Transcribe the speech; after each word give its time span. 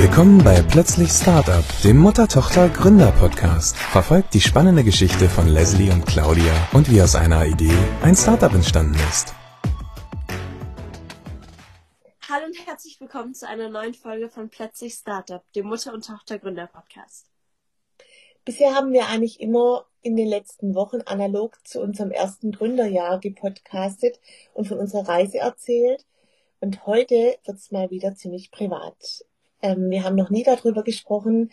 Willkommen 0.00 0.44
bei 0.44 0.62
Plötzlich 0.62 1.10
Startup, 1.10 1.64
dem 1.82 1.98
Mutter-Tochter-Gründer-Podcast. 1.98 3.76
Verfolgt 3.76 4.32
die 4.32 4.40
spannende 4.40 4.84
Geschichte 4.84 5.28
von 5.28 5.48
Leslie 5.48 5.90
und 5.90 6.06
Claudia 6.06 6.54
und 6.72 6.88
wie 6.88 7.02
aus 7.02 7.16
einer 7.16 7.44
Idee 7.44 7.76
ein 8.00 8.14
Startup 8.14 8.54
entstanden 8.54 8.94
ist. 9.08 9.34
Hallo 12.28 12.46
und 12.46 12.64
herzlich 12.64 13.00
willkommen 13.00 13.34
zu 13.34 13.48
einer 13.48 13.70
neuen 13.70 13.92
Folge 13.92 14.28
von 14.28 14.48
Plötzlich 14.48 14.94
Startup, 14.94 15.42
dem 15.54 15.66
Mutter- 15.66 15.92
und 15.92 16.06
Tochter-Gründer-Podcast. 16.06 17.26
Bisher 18.44 18.76
haben 18.76 18.92
wir 18.92 19.08
eigentlich 19.08 19.40
immer 19.40 19.84
in 20.02 20.14
den 20.14 20.28
letzten 20.28 20.76
Wochen 20.76 21.00
analog 21.06 21.58
zu 21.66 21.80
unserem 21.80 22.12
ersten 22.12 22.52
Gründerjahr 22.52 23.18
gepodcastet 23.18 24.20
und 24.54 24.68
von 24.68 24.78
unserer 24.78 25.08
Reise 25.08 25.38
erzählt. 25.38 26.06
Und 26.60 26.86
heute 26.86 27.36
wird's 27.44 27.72
mal 27.72 27.90
wieder 27.90 28.14
ziemlich 28.14 28.52
privat. 28.52 29.24
Ähm, 29.62 29.90
wir 29.90 30.04
haben 30.04 30.16
noch 30.16 30.30
nie 30.30 30.44
darüber 30.44 30.82
gesprochen, 30.82 31.50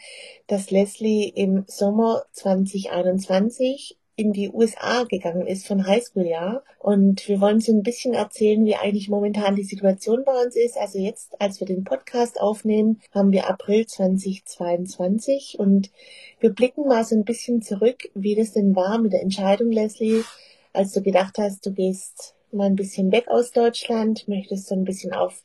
dass 0.48 0.72
Leslie 0.72 1.28
im 1.30 1.66
Sommer 1.68 2.24
2021 2.32 3.98
in 4.18 4.32
die 4.32 4.50
USA 4.50 5.04
gegangen 5.04 5.46
ist 5.46 5.68
von 5.68 5.86
Highschool-Jahr. 5.86 6.64
Und 6.80 7.28
wir 7.28 7.42
wollen 7.42 7.60
so 7.60 7.74
ein 7.74 7.84
bisschen 7.84 8.14
erzählen, 8.14 8.64
wie 8.66 8.76
eigentlich 8.76 9.10
momentan 9.10 9.56
die 9.56 9.64
Situation 9.64 10.24
bei 10.26 10.32
uns 10.32 10.56
ist. 10.56 10.78
Also 10.78 11.00
jetzt, 11.00 11.40
als 11.40 11.60
wir 11.60 11.68
den 11.68 11.84
Podcast 11.84 12.40
aufnehmen, 12.40 13.02
haben 13.12 13.32
wir 13.32 13.50
April 13.50 13.86
2022 13.86 15.58
und 15.60 15.92
wir 16.40 16.52
blicken 16.52 16.88
mal 16.88 17.04
so 17.04 17.16
ein 17.16 17.26
bisschen 17.26 17.62
zurück, 17.62 18.10
wie 18.14 18.36
das 18.36 18.54
denn 18.54 18.76
war 18.76 19.00
mit 19.00 19.14
der 19.14 19.22
Entscheidung, 19.22 19.72
Leslie, 19.72 20.24
als 20.72 20.94
du 20.94 21.02
gedacht 21.02 21.38
hast, 21.38 21.66
du 21.66 21.72
gehst 21.72 22.36
mal 22.52 22.68
ein 22.68 22.76
bisschen 22.76 23.12
weg 23.12 23.28
aus 23.28 23.52
Deutschland, 23.52 24.28
möchtest 24.28 24.68
so 24.68 24.76
ein 24.76 24.86
bisschen 24.86 25.14
auf 25.14 25.44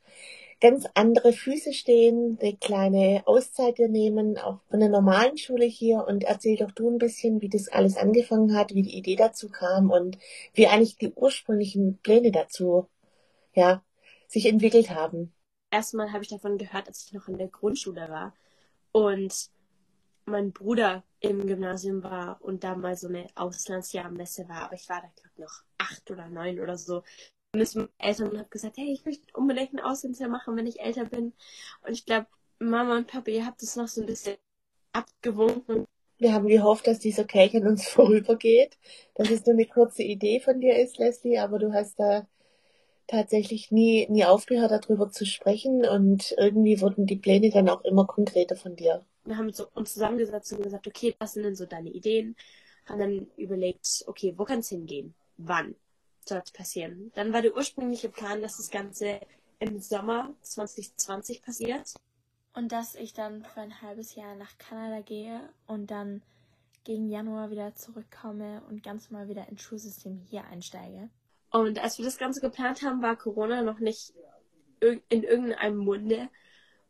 ganz 0.60 0.87
andere 0.95 1.32
Füße 1.32 1.73
stehen, 1.73 2.38
eine 2.41 2.56
kleine 2.56 3.23
Auszeit 3.27 3.78
dir 3.78 3.88
nehmen, 3.88 4.37
auch 4.38 4.60
von 4.68 4.80
der 4.80 4.90
normalen 4.90 5.38
Schule 5.38 5.65
hier. 5.65 6.04
Und 6.07 6.24
erzähl 6.24 6.57
doch 6.57 6.71
du 6.71 6.90
ein 6.90 6.98
bisschen, 6.98 7.40
wie 7.40 7.48
das 7.48 7.68
alles 7.68 7.96
angefangen 7.96 8.54
hat, 8.54 8.74
wie 8.74 8.82
die 8.82 8.96
Idee 8.96 9.16
dazu 9.16 9.49
kam 9.49 9.90
und 9.90 10.18
wie 10.52 10.66
eigentlich 10.66 10.96
die 10.96 11.12
ursprünglichen 11.12 11.99
Pläne 12.02 12.30
dazu, 12.30 12.88
ja, 13.54 13.82
sich 14.29 14.46
entwickelt 14.46 14.90
haben. 14.90 15.32
Erstmal 15.71 16.12
habe 16.12 16.23
ich 16.23 16.30
davon 16.30 16.59
gehört, 16.59 16.88
als 16.88 17.04
ich 17.06 17.12
noch 17.12 17.29
in 17.29 17.38
der 17.38 17.49
Grundschule 17.49 18.09
war 18.09 18.34
und 18.93 19.51
mein 20.27 20.52
Bruder 20.52 21.04
im 21.21 21.46
Gymnasium 21.46 22.02
war 22.02 22.38
und 22.43 22.65
da 22.65 22.74
mal 22.74 22.96
so 22.96 23.09
eine 23.09 23.27
Auslandsjahrmesse 23.34 24.49
war, 24.49 24.62
aber 24.62 24.74
ich 24.74 24.88
war 24.88 25.01
da 25.01 25.09
glaube 25.21 25.40
noch 25.43 25.62
acht 25.79 26.10
oder 26.10 26.29
neun 26.29 26.60
oder 26.60 26.77
so 26.77 27.02
mit 27.52 27.74
meinen 27.74 27.88
Eltern 27.98 28.30
und 28.30 28.38
habe 28.38 28.48
gesagt, 28.48 28.76
hey, 28.76 28.93
ich 28.93 29.04
möchte 29.04 29.26
unbedingt 29.34 29.73
ein 29.73 29.80
Auslandsjahr 29.80 30.29
machen, 30.29 30.56
wenn 30.56 30.66
ich 30.66 30.80
älter 30.80 31.04
bin. 31.04 31.32
Und 31.82 31.93
ich 31.93 32.06
glaube, 32.06 32.26
Mama 32.59 32.96
und 32.96 33.06
Papa, 33.06 33.30
ihr 33.30 33.46
habt 33.46 33.62
es 33.62 33.76
noch 33.76 33.88
so 33.88 34.02
ein 34.02 34.06
bisschen 34.06 34.37
abgewunken. 34.93 35.87
Wir 36.18 36.34
haben 36.34 36.48
gehofft, 36.48 36.87
dass 36.87 36.98
dieser 36.98 37.24
Cake 37.24 37.56
an 37.59 37.66
uns 37.66 37.88
vorübergeht, 37.88 38.78
dass 39.15 39.30
es 39.30 39.45
nur 39.46 39.54
eine 39.54 39.66
kurze 39.66 40.02
Idee 40.02 40.40
von 40.40 40.60
dir 40.60 40.78
ist, 40.78 40.98
Leslie, 40.98 41.38
aber 41.38 41.59
du 41.59 41.73
hast 41.73 41.98
da 41.98 42.26
tatsächlich 43.06 43.73
nie, 43.73 44.06
nie 44.09 44.24
aufgehört, 44.24 44.71
darüber 44.71 45.10
zu 45.10 45.26
sprechen 45.26 45.84
und 45.84 46.34
irgendwie 46.38 46.80
wurden 46.80 47.06
die 47.06 47.16
Pläne 47.16 47.51
dann 47.51 47.68
auch 47.68 47.82
immer 47.82 48.06
konkreter 48.06 48.54
von 48.54 48.76
dir. 48.76 49.04
Wir 49.24 49.37
haben 49.37 49.51
uns 49.74 49.93
zusammengesetzt 49.93 50.52
und 50.52 50.62
gesagt, 50.62 50.87
okay, 50.87 51.15
was 51.18 51.32
sind 51.32 51.43
denn 51.43 51.56
so 51.56 51.66
deine 51.66 51.90
Ideen? 51.90 52.37
Haben 52.87 53.01
dann 53.01 53.26
überlegt, 53.37 54.04
okay, 54.06 54.34
wo 54.37 54.45
kann 54.45 54.60
es 54.60 54.68
hingehen? 54.68 55.15
Wann? 55.37 55.74
Soll 56.30 56.42
passieren. 56.54 57.12
Dann 57.14 57.32
war 57.32 57.42
der 57.42 57.54
ursprüngliche 57.54 58.09
Plan, 58.09 58.40
dass 58.40 58.56
das 58.56 58.70
Ganze 58.70 59.20
im 59.59 59.78
Sommer 59.80 60.32
2020 60.42 61.42
passiert. 61.42 61.95
Und 62.54 62.72
dass 62.72 62.95
ich 62.95 63.12
dann 63.12 63.45
für 63.45 63.60
ein 63.60 63.82
halbes 63.82 64.14
Jahr 64.14 64.34
nach 64.34 64.56
Kanada 64.59 65.03
gehe 65.03 65.41
und 65.66 65.91
dann 65.91 66.22
gegen 66.84 67.10
Januar 67.10 67.50
wieder 67.50 67.75
zurückkomme 67.75 68.62
und 68.69 68.82
ganz 68.82 69.10
mal 69.10 69.28
wieder 69.28 69.49
ins 69.49 69.62
Schulsystem 69.62 70.19
hier 70.28 70.44
einsteige. 70.44 71.10
Und 71.50 71.78
als 71.78 71.99
wir 71.99 72.05
das 72.05 72.19
Ganze 72.19 72.41
geplant 72.41 72.82
haben, 72.82 73.03
war 73.03 73.16
Corona 73.16 73.62
noch 73.62 73.81
nicht 73.81 74.15
in 74.81 75.03
irgendeinem 75.09 75.76
Munde. 75.76 76.28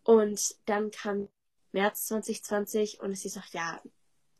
Und 0.04 0.54
dann 0.66 0.90
kam 0.90 1.28
März 1.72 2.06
2020 2.06 3.00
und 3.00 3.10
es 3.10 3.22
hieß 3.22 3.38
auch, 3.38 3.52
ja, 3.52 3.80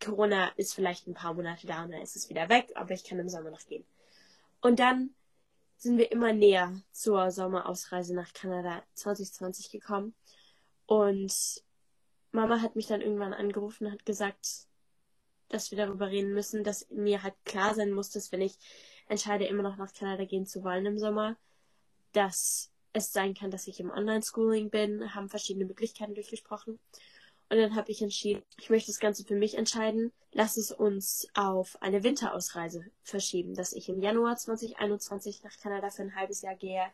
Corona 0.02 0.48
ist 0.56 0.74
vielleicht 0.74 1.06
ein 1.06 1.14
paar 1.14 1.34
Monate 1.34 1.66
da 1.66 1.84
und 1.84 1.92
dann 1.92 2.00
ist 2.00 2.16
es 2.16 2.30
wieder 2.30 2.48
weg, 2.48 2.72
aber 2.74 2.92
ich 2.92 3.04
kann 3.04 3.18
im 3.18 3.28
Sommer 3.28 3.50
noch 3.50 3.66
gehen. 3.66 3.84
Und 4.60 4.78
dann 4.78 5.14
sind 5.76 5.96
wir 5.96 6.12
immer 6.12 6.32
näher 6.32 6.80
zur 6.92 7.30
Sommerausreise 7.30 8.14
nach 8.14 8.32
Kanada 8.34 8.82
2020 8.94 9.70
gekommen. 9.70 10.14
Und 10.86 11.62
Mama 12.32 12.60
hat 12.60 12.76
mich 12.76 12.86
dann 12.86 13.00
irgendwann 13.00 13.32
angerufen 13.32 13.86
und 13.86 13.92
hat 13.92 14.04
gesagt, 14.04 14.66
dass 15.48 15.70
wir 15.70 15.78
darüber 15.78 16.08
reden 16.08 16.32
müssen, 16.32 16.64
dass 16.64 16.88
mir 16.90 17.22
halt 17.22 17.34
klar 17.44 17.74
sein 17.74 17.92
muss, 17.92 18.10
dass 18.10 18.30
wenn 18.30 18.42
ich 18.42 18.56
entscheide, 19.08 19.46
immer 19.46 19.62
noch 19.62 19.76
nach 19.76 19.92
Kanada 19.92 20.24
gehen 20.24 20.46
zu 20.46 20.62
wollen 20.62 20.86
im 20.86 20.98
Sommer, 20.98 21.36
dass 22.12 22.70
es 22.92 23.12
sein 23.12 23.34
kann, 23.34 23.50
dass 23.50 23.66
ich 23.66 23.80
im 23.80 23.90
Online-Schooling 23.90 24.70
bin, 24.70 25.14
haben 25.14 25.28
verschiedene 25.28 25.64
Möglichkeiten 25.64 26.14
durchgesprochen. 26.14 26.78
Und 27.50 27.58
dann 27.58 27.74
habe 27.74 27.90
ich 27.90 28.00
entschieden, 28.00 28.42
ich 28.60 28.70
möchte 28.70 28.92
das 28.92 29.00
Ganze 29.00 29.24
für 29.24 29.34
mich 29.34 29.58
entscheiden. 29.58 30.12
Lass 30.32 30.56
es 30.56 30.70
uns 30.70 31.26
auf 31.34 31.76
eine 31.80 32.04
Winterausreise 32.04 32.84
verschieben, 33.02 33.54
dass 33.54 33.72
ich 33.72 33.88
im 33.88 34.00
Januar 34.00 34.36
2021 34.36 35.42
nach 35.42 35.58
Kanada 35.60 35.90
für 35.90 36.02
ein 36.02 36.14
halbes 36.14 36.42
Jahr 36.42 36.54
gehe. 36.54 36.84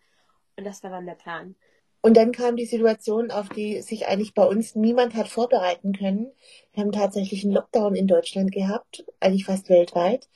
Und 0.57 0.65
das 0.65 0.83
war 0.83 0.91
dann 0.91 1.05
der 1.05 1.15
Plan. 1.15 1.55
Und 2.01 2.17
dann 2.17 2.33
kam 2.33 2.57
die 2.57 2.65
Situation, 2.65 3.31
auf 3.31 3.51
die 3.51 3.83
sich 3.83 4.07
eigentlich 4.07 4.33
bei 4.33 4.45
uns 4.45 4.75
niemand 4.75 5.15
hat 5.15 5.29
vorbereiten 5.29 5.93
können. 5.93 6.33
Wir 6.73 6.85
haben 6.85 6.93
tatsächlich 6.93 7.45
einen 7.45 7.53
Lockdown 7.53 7.95
in 7.95 8.07
Deutschland 8.07 8.51
gehabt, 8.51 9.05
eigentlich 9.21 9.45
fast 9.45 9.69
weltweit. 9.69 10.29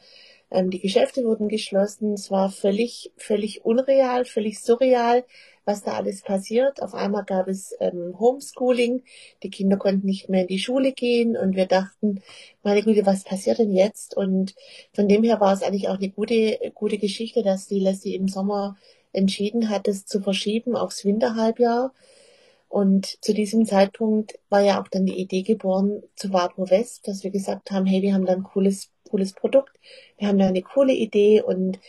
Ähm, 0.51 0.71
die 0.71 0.81
Geschäfte 0.81 1.25
wurden 1.25 1.49
geschlossen. 1.49 2.13
Es 2.13 2.31
war 2.31 2.51
völlig, 2.51 3.13
völlig 3.17 3.65
unreal, 3.65 4.25
völlig 4.27 4.61
surreal 4.61 5.25
was 5.65 5.83
da 5.83 5.93
alles 5.93 6.23
passiert. 6.23 6.83
Auf 6.83 6.95
einmal 6.95 7.25
gab 7.25 7.49
es 7.49 7.75
ähm, 7.81 8.17
Homeschooling, 8.19 9.03
die 9.43 9.51
Kinder 9.51 9.77
konnten 9.77 10.07
nicht 10.07 10.29
mehr 10.29 10.43
in 10.43 10.49
die 10.49 10.59
Schule 10.59 10.93
gehen 10.93 11.37
und 11.37 11.57
wir 11.57 11.67
dachten, 11.67 12.23
meine 12.63 12.83
Güte, 12.83 13.07
was 13.07 13.25
passiert 13.25 13.59
denn 13.59 13.73
jetzt? 13.73 14.17
Und 14.17 14.55
von 14.93 15.09
dem 15.09 15.23
her 15.23 15.41
war 15.41 15.53
es 15.53 15.63
eigentlich 15.63 15.89
auch 15.89 15.99
eine 15.99 16.11
gute, 16.11 16.73
gute 16.75 16.99
Geschichte, 16.99 17.43
dass 17.43 17.67
die 17.67 17.81
Leslie 17.81 18.17
im 18.17 18.29
Sommer 18.29 18.77
entschieden 19.13 19.69
hat, 19.69 19.89
es 19.89 20.07
zu 20.07 20.21
verschieben 20.21 20.77
aufs 20.77 21.05
Winterhalbjahr. 21.05 21.93
Und 22.69 23.19
zu 23.25 23.35
diesem 23.35 23.67
Zeitpunkt 23.67 24.39
war 24.49 24.61
ja 24.61 24.81
auch 24.81 24.87
dann 24.87 25.05
die 25.05 25.19
Idee 25.19 25.43
geboren 25.43 26.05
zu 26.15 26.33
Vapor 26.33 26.71
West, 26.71 27.09
dass 27.09 27.25
wir 27.25 27.33
gesagt 27.33 27.73
haben, 27.73 27.85
hey, 27.85 28.01
wir 28.01 28.15
haben 28.15 28.27
da 28.27 28.33
ein 28.33 28.45
cooles, 28.45 28.91
cooles 29.11 29.33
Produkt, 29.33 29.77
wir 30.19 30.29
haben 30.29 30.39
da 30.39 30.47
eine 30.47 30.63
coole 30.63 30.93
Idee 30.93 31.43
und 31.43 31.81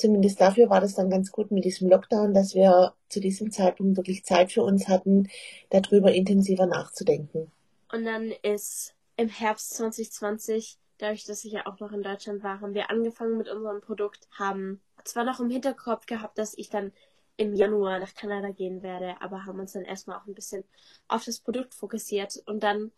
zumindest 0.00 0.40
dafür 0.40 0.70
war 0.70 0.80
das 0.80 0.94
dann 0.94 1.10
ganz 1.10 1.30
gut 1.30 1.50
mit 1.50 1.64
diesem 1.64 1.88
Lockdown, 1.88 2.34
dass 2.34 2.54
wir 2.54 2.94
zu 3.08 3.20
diesem 3.20 3.50
Zeitpunkt 3.50 3.96
wirklich 3.96 4.24
Zeit 4.24 4.52
für 4.52 4.62
uns 4.62 4.88
hatten, 4.88 5.28
darüber 5.68 6.12
intensiver 6.12 6.66
nachzudenken. 6.66 7.52
Und 7.92 8.04
dann 8.04 8.32
ist 8.42 8.94
im 9.16 9.28
Herbst 9.28 9.74
2020, 9.74 10.78
dadurch, 10.98 11.24
dass 11.24 11.44
ich 11.44 11.52
ja 11.52 11.66
auch 11.66 11.78
noch 11.80 11.92
in 11.92 12.02
Deutschland 12.02 12.42
war, 12.42 12.60
haben 12.60 12.74
wir 12.74 12.90
angefangen 12.90 13.36
mit 13.36 13.48
unserem 13.48 13.80
Produkt, 13.80 14.28
haben 14.30 14.80
zwar 15.04 15.24
noch 15.24 15.40
im 15.40 15.50
Hinterkopf 15.50 16.06
gehabt, 16.06 16.38
dass 16.38 16.56
ich 16.56 16.70
dann 16.70 16.92
im 17.36 17.54
Januar 17.54 17.98
nach 17.98 18.14
Kanada 18.14 18.50
gehen 18.50 18.82
werde, 18.82 19.16
aber 19.20 19.46
haben 19.46 19.60
uns 19.60 19.72
dann 19.72 19.84
erstmal 19.84 20.18
auch 20.18 20.26
ein 20.26 20.34
bisschen 20.34 20.64
auf 21.08 21.24
das 21.24 21.40
Produkt 21.40 21.74
fokussiert 21.74 22.42
und 22.46 22.62
dann 22.62 22.92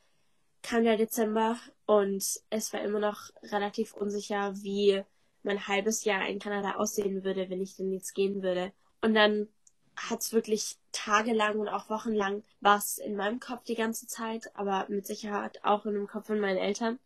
kam 0.62 0.84
der 0.84 0.96
Dezember 0.96 1.58
und 1.86 2.24
es 2.50 2.72
war 2.72 2.80
immer 2.82 2.98
noch 2.98 3.30
relativ 3.42 3.94
unsicher, 3.94 4.54
wie 4.62 5.02
mein 5.42 5.66
halbes 5.66 6.04
Jahr 6.04 6.26
in 6.28 6.38
Kanada 6.38 6.76
aussehen 6.76 7.24
würde, 7.24 7.50
wenn 7.50 7.60
ich 7.60 7.76
denn 7.76 7.92
jetzt 7.92 8.14
gehen 8.14 8.42
würde. 8.42 8.72
Und 9.00 9.14
dann 9.14 9.48
hat's 9.96 10.32
wirklich 10.32 10.76
tagelang 10.92 11.58
und 11.58 11.68
auch 11.68 11.88
wochenlang 11.90 12.42
was 12.60 12.98
in 12.98 13.16
meinem 13.16 13.40
Kopf 13.40 13.64
die 13.64 13.74
ganze 13.74 14.06
Zeit, 14.06 14.54
aber 14.54 14.86
mit 14.88 15.06
Sicherheit 15.06 15.64
auch 15.64 15.84
in 15.86 15.94
dem 15.94 16.06
Kopf 16.06 16.26
von 16.26 16.40
meinen 16.40 16.58
Eltern. 16.58 16.98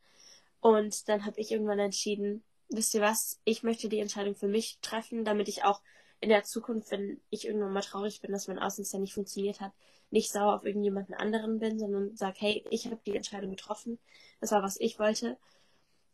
Und 0.61 1.09
dann 1.09 1.25
habe 1.25 1.41
ich 1.41 1.51
irgendwann 1.51 1.79
entschieden, 1.79 2.43
wisst 2.69 2.95
ihr 2.95 3.01
was, 3.01 3.41
ich 3.45 3.63
möchte 3.63 3.89
die 3.89 4.01
Entscheidung 4.01 4.35
für 4.35 4.49
mich 4.49 4.79
treffen, 4.83 5.25
damit 5.25 5.49
ich 5.49 5.65
auch 5.65 5.81
in 6.21 6.29
der 6.29 6.45
Zukunft, 6.45 6.91
wenn 6.91 7.21
ich 7.31 7.47
irgendwann 7.47 7.73
mal 7.73 7.83
traurig 7.83 8.21
bin, 8.21 8.33
dass 8.33 8.49
mein 8.49 8.59
Außensein 8.59 9.03
nicht 9.03 9.15
funktioniert 9.15 9.61
hat, 9.61 9.73
nicht 10.11 10.31
sauer 10.31 10.55
auf 10.55 10.65
irgendjemanden 10.65 11.15
anderen 11.15 11.59
bin, 11.59 11.79
sondern 11.79 12.17
sag, 12.17 12.41
hey, 12.41 12.65
ich 12.71 12.87
habe 12.87 13.01
die 13.07 13.17
Entscheidung 13.17 13.51
getroffen, 13.51 13.99
das 14.41 14.53
war, 14.53 14.63
was 14.63 14.81
ich 14.81 14.99
wollte. 14.99 15.37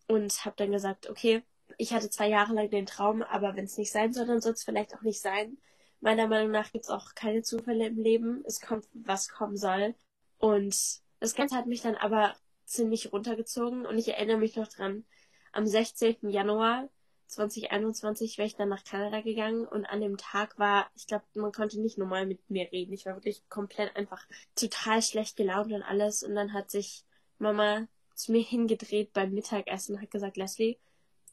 Und 0.09 0.45
habe 0.45 0.57
dann 0.57 0.73
gesagt, 0.73 1.09
okay, 1.09 1.43
ich 1.83 1.93
hatte 1.93 2.09
zwei 2.11 2.29
Jahre 2.29 2.55
lang 2.55 2.71
den 2.71 2.87
Traum, 2.87 3.23
aber 3.23 3.57
wenn 3.57 3.65
es 3.65 3.77
nicht 3.77 3.91
sein 3.91 4.13
soll, 4.13 4.27
dann 4.27 4.41
soll 4.41 4.53
es 4.53 4.63
vielleicht 4.63 4.95
auch 4.95 5.03
nicht 5.03 5.21
sein. 5.21 5.59
Meiner 6.01 6.29
Meinung 6.29 6.53
nach 6.53 6.71
gibt 6.71 6.85
es 6.85 6.91
auch 6.91 7.17
keine 7.17 7.43
Zufälle 7.43 7.89
im 7.89 7.99
Leben. 7.99 8.45
Es 8.47 8.61
kommt, 8.61 8.87
was 8.93 9.29
kommen 9.29 9.57
soll. 9.57 9.97
Und 10.39 10.77
das 11.19 11.35
Ganze 11.35 11.57
hat 11.57 11.67
mich 11.67 11.83
dann 11.83 11.97
aber 11.97 12.37
ziemlich 12.67 13.13
runtergezogen 13.13 13.85
und 13.85 13.99
ich 13.99 14.09
erinnere 14.09 14.39
mich 14.39 14.55
noch 14.55 14.69
dran, 14.69 15.05
am 15.51 15.67
16. 15.67 16.31
Januar 16.31 16.89
2021 17.27 18.39
wäre 18.39 18.47
ich 18.47 18.55
dann 18.55 18.69
nach 18.69 18.85
Kanada 18.85 19.21
gegangen 19.21 19.67
und 19.67 19.85
an 19.85 20.01
dem 20.01 20.17
Tag 20.19 20.59
war, 20.61 20.89
ich 20.95 21.09
glaube, 21.09 21.25
man 21.35 21.51
konnte 21.51 21.81
nicht 21.81 21.99
normal 21.99 22.27
mit 22.27 22.49
mir 22.49 22.71
reden. 22.71 22.93
Ich 22.93 23.07
war 23.07 23.17
wirklich 23.17 23.43
komplett 23.49 23.97
einfach 23.97 24.25
total 24.55 25.03
schlecht 25.03 25.37
gelaunt 25.37 25.73
und 25.73 25.83
alles. 25.83 26.23
Und 26.23 26.37
dann 26.37 26.53
hat 26.53 26.71
sich 26.71 27.05
Mama 27.39 27.89
zu 28.15 28.31
mir 28.31 28.43
hingedreht 28.43 29.13
beim 29.13 29.33
Mittagessen 29.33 29.97
und 29.97 30.03
hat 30.03 30.11
gesagt, 30.13 30.37
Leslie, 30.37 30.79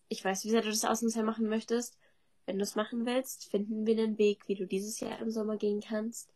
ich 0.09 0.25
weiß, 0.25 0.43
wie 0.43 0.49
sehr 0.49 0.61
du 0.61 0.69
das 0.69 0.85
Außensein 0.85 1.25
machen 1.25 1.47
möchtest. 1.47 1.97
Wenn 2.45 2.57
du 2.57 2.63
es 2.63 2.75
machen 2.75 3.05
willst, 3.05 3.49
finden 3.49 3.85
wir 3.85 3.97
einen 3.97 4.17
Weg, 4.17 4.47
wie 4.47 4.55
du 4.55 4.65
dieses 4.65 4.99
Jahr 4.99 5.19
im 5.19 5.29
Sommer 5.29 5.57
gehen 5.57 5.81
kannst. 5.81 6.29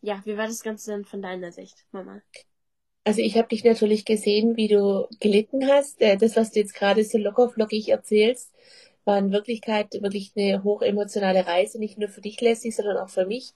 Ja, 0.00 0.22
wie 0.24 0.36
war 0.36 0.46
das 0.46 0.62
Ganze 0.62 0.92
denn 0.92 1.04
von 1.04 1.20
deiner 1.20 1.52
Sicht, 1.52 1.84
Mama? 1.92 2.22
Also 3.04 3.20
ich 3.20 3.36
habe 3.36 3.48
dich 3.48 3.64
natürlich 3.64 4.04
gesehen, 4.04 4.56
wie 4.56 4.68
du 4.68 5.08
gelitten 5.20 5.68
hast. 5.68 6.00
Äh, 6.00 6.16
das, 6.16 6.36
was 6.36 6.52
du 6.52 6.60
jetzt 6.60 6.74
gerade 6.74 7.04
so 7.04 7.18
lockerflockig 7.18 7.88
erzählst, 7.88 8.52
war 9.04 9.18
in 9.18 9.32
Wirklichkeit 9.32 9.92
wirklich 10.00 10.32
eine 10.36 10.62
hochemotionale 10.64 11.46
Reise, 11.46 11.78
nicht 11.78 11.98
nur 11.98 12.08
für 12.08 12.20
dich, 12.20 12.40
Leslie, 12.40 12.70
sondern 12.70 12.98
auch 12.98 13.08
für 13.08 13.26
mich. 13.26 13.54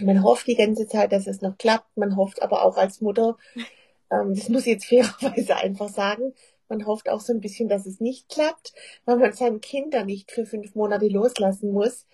Man 0.00 0.22
hofft 0.22 0.46
die 0.46 0.56
ganze 0.56 0.86
Zeit, 0.86 1.12
dass 1.12 1.26
es 1.26 1.42
noch 1.42 1.58
klappt. 1.58 1.96
Man 1.96 2.16
hofft 2.16 2.42
aber 2.42 2.64
auch 2.64 2.76
als 2.76 3.00
Mutter, 3.00 3.36
ähm, 4.10 4.34
das 4.34 4.48
muss 4.48 4.62
ich 4.62 4.74
jetzt 4.74 4.86
fairerweise 4.88 5.56
einfach 5.56 5.88
sagen, 5.88 6.34
man 6.72 6.86
hofft 6.86 7.08
auch 7.08 7.20
so 7.20 7.32
ein 7.32 7.40
bisschen, 7.40 7.68
dass 7.68 7.86
es 7.86 8.00
nicht 8.00 8.28
klappt, 8.28 8.72
weil 9.04 9.18
man 9.18 9.32
sein 9.32 9.60
Kind 9.60 9.94
da 9.94 10.04
nicht 10.04 10.32
für 10.32 10.46
fünf 10.46 10.74
Monate 10.74 11.08
loslassen 11.08 11.72
muss. 11.72 12.06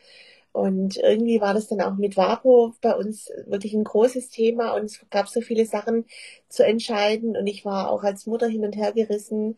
Und 0.52 0.96
irgendwie 0.96 1.40
war 1.40 1.55
das 1.55 1.69
dann 1.69 1.81
auch 1.81 1.96
mit 1.96 2.16
WAPO 2.16 2.75
bei 2.81 2.94
uns 2.94 3.31
wirklich 3.46 3.75
ein 3.75 3.84
großes 3.84 4.31
Thema 4.31 4.72
und 4.75 4.87
es 4.87 5.00
gab 5.10 5.28
so 5.28 5.40
viele 5.40 5.66
Sachen 5.66 6.05
zu 6.49 6.64
entscheiden 6.64 7.37
und 7.37 7.46
ich 7.46 7.64
war 7.64 7.90
auch 7.90 8.02
als 8.02 8.26
Mutter 8.26 8.49
hin 8.49 8.64
und 8.64 8.75
her 8.75 8.93
gerissen, 8.93 9.56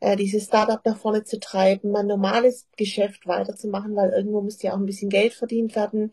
äh, 0.00 0.16
dieses 0.16 0.44
Startup 0.44 0.84
nach 0.84 0.96
vorne 0.96 1.24
zu 1.24 1.38
treiben, 1.38 1.92
mein 1.92 2.06
normales 2.06 2.66
Geschäft 2.76 3.26
weiterzumachen, 3.28 3.94
weil 3.94 4.10
irgendwo 4.10 4.40
musste 4.40 4.66
ja 4.66 4.72
auch 4.72 4.78
ein 4.78 4.86
bisschen 4.86 5.10
Geld 5.10 5.34
verdient 5.34 5.76
werden 5.76 6.12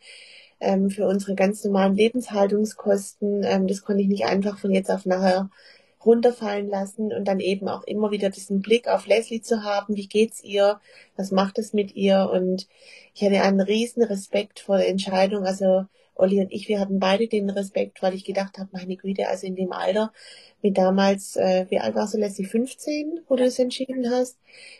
ähm, 0.59 0.89
für 0.89 1.07
unsere 1.07 1.35
ganz 1.35 1.63
normalen 1.63 1.95
Lebenshaltungskosten. 1.95 3.43
Ähm, 3.43 3.67
das 3.67 3.81
konnte 3.83 4.01
ich 4.03 4.07
nicht 4.09 4.25
einfach 4.25 4.59
von 4.59 4.71
jetzt 4.71 4.91
auf 4.91 5.05
nachher 5.05 5.49
runterfallen 6.05 6.69
lassen 6.69 7.11
und 7.13 7.25
dann 7.25 7.39
eben 7.39 7.67
auch 7.67 7.83
immer 7.83 8.11
wieder 8.11 8.29
diesen 8.29 8.61
Blick 8.61 8.87
auf 8.87 9.07
Leslie 9.07 9.41
zu 9.41 9.63
haben, 9.63 9.95
wie 9.95 10.07
geht's 10.07 10.43
ihr, 10.43 10.79
was 11.15 11.31
macht 11.31 11.57
es 11.57 11.73
mit 11.73 11.95
ihr? 11.95 12.29
Und 12.31 12.67
ich 13.13 13.23
hatte 13.23 13.41
einen 13.41 13.61
riesen 13.61 14.03
Respekt 14.03 14.59
vor 14.59 14.77
der 14.77 14.89
Entscheidung, 14.89 15.45
also 15.45 15.85
Olli 16.19 16.39
und 16.39 16.51
ich, 16.51 16.67
wir 16.67 16.79
hatten 16.79 16.99
beide 16.99 17.27
den 17.27 17.49
Respekt, 17.49 18.01
weil 18.01 18.13
ich 18.13 18.25
gedacht 18.25 18.57
habe, 18.57 18.69
meine 18.71 18.97
Güte, 18.97 19.27
also 19.27 19.45
in 19.45 19.55
dem 19.55 19.71
Alter, 19.71 20.11
mit 20.61 20.77
damals, 20.77 21.35
äh, 21.35 21.65
wie 21.69 21.79
alt 21.79 21.95
warst 21.95 22.13
du, 22.13 22.17
Leslie, 22.17 22.45
15, 22.45 23.21
wo 23.27 23.35
du 23.35 23.43
es 23.43 23.59
entschieden 23.59 24.09
hast, 24.09 24.37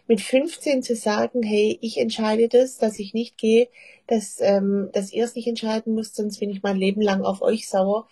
mit 0.08 0.22
15 0.22 0.82
zu 0.84 0.96
sagen, 0.96 1.44
hey, 1.44 1.78
ich 1.82 2.00
entscheide 2.00 2.48
das, 2.48 2.78
dass 2.78 3.00
ich 3.00 3.14
nicht 3.14 3.38
gehe, 3.38 3.68
dass, 4.08 4.40
ähm, 4.42 4.90
dass 4.94 5.14
ihr 5.14 5.26
es 5.26 5.36
nicht 5.36 5.48
entscheiden 5.48 5.94
müsst, 5.94 6.16
sonst 6.16 6.40
bin 6.40 6.50
ich 6.50 6.64
mein 6.64 6.78
Leben 6.78 7.02
lang 7.02 7.24
auf 7.24 7.42
euch 7.42 7.68
sauer. 7.70 8.08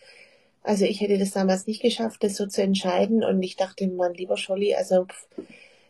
Also 0.66 0.86
ich 0.86 1.00
hätte 1.00 1.18
das 1.20 1.32
damals 1.32 1.68
nicht 1.68 1.82
geschafft, 1.82 2.24
das 2.24 2.36
so 2.36 2.48
zu 2.48 2.62
entscheiden. 2.62 3.24
Und 3.24 3.42
ich 3.44 3.56
dachte, 3.56 3.88
mein 3.88 4.14
lieber 4.16 4.36
Scholli, 4.36 4.74
also 4.74 5.06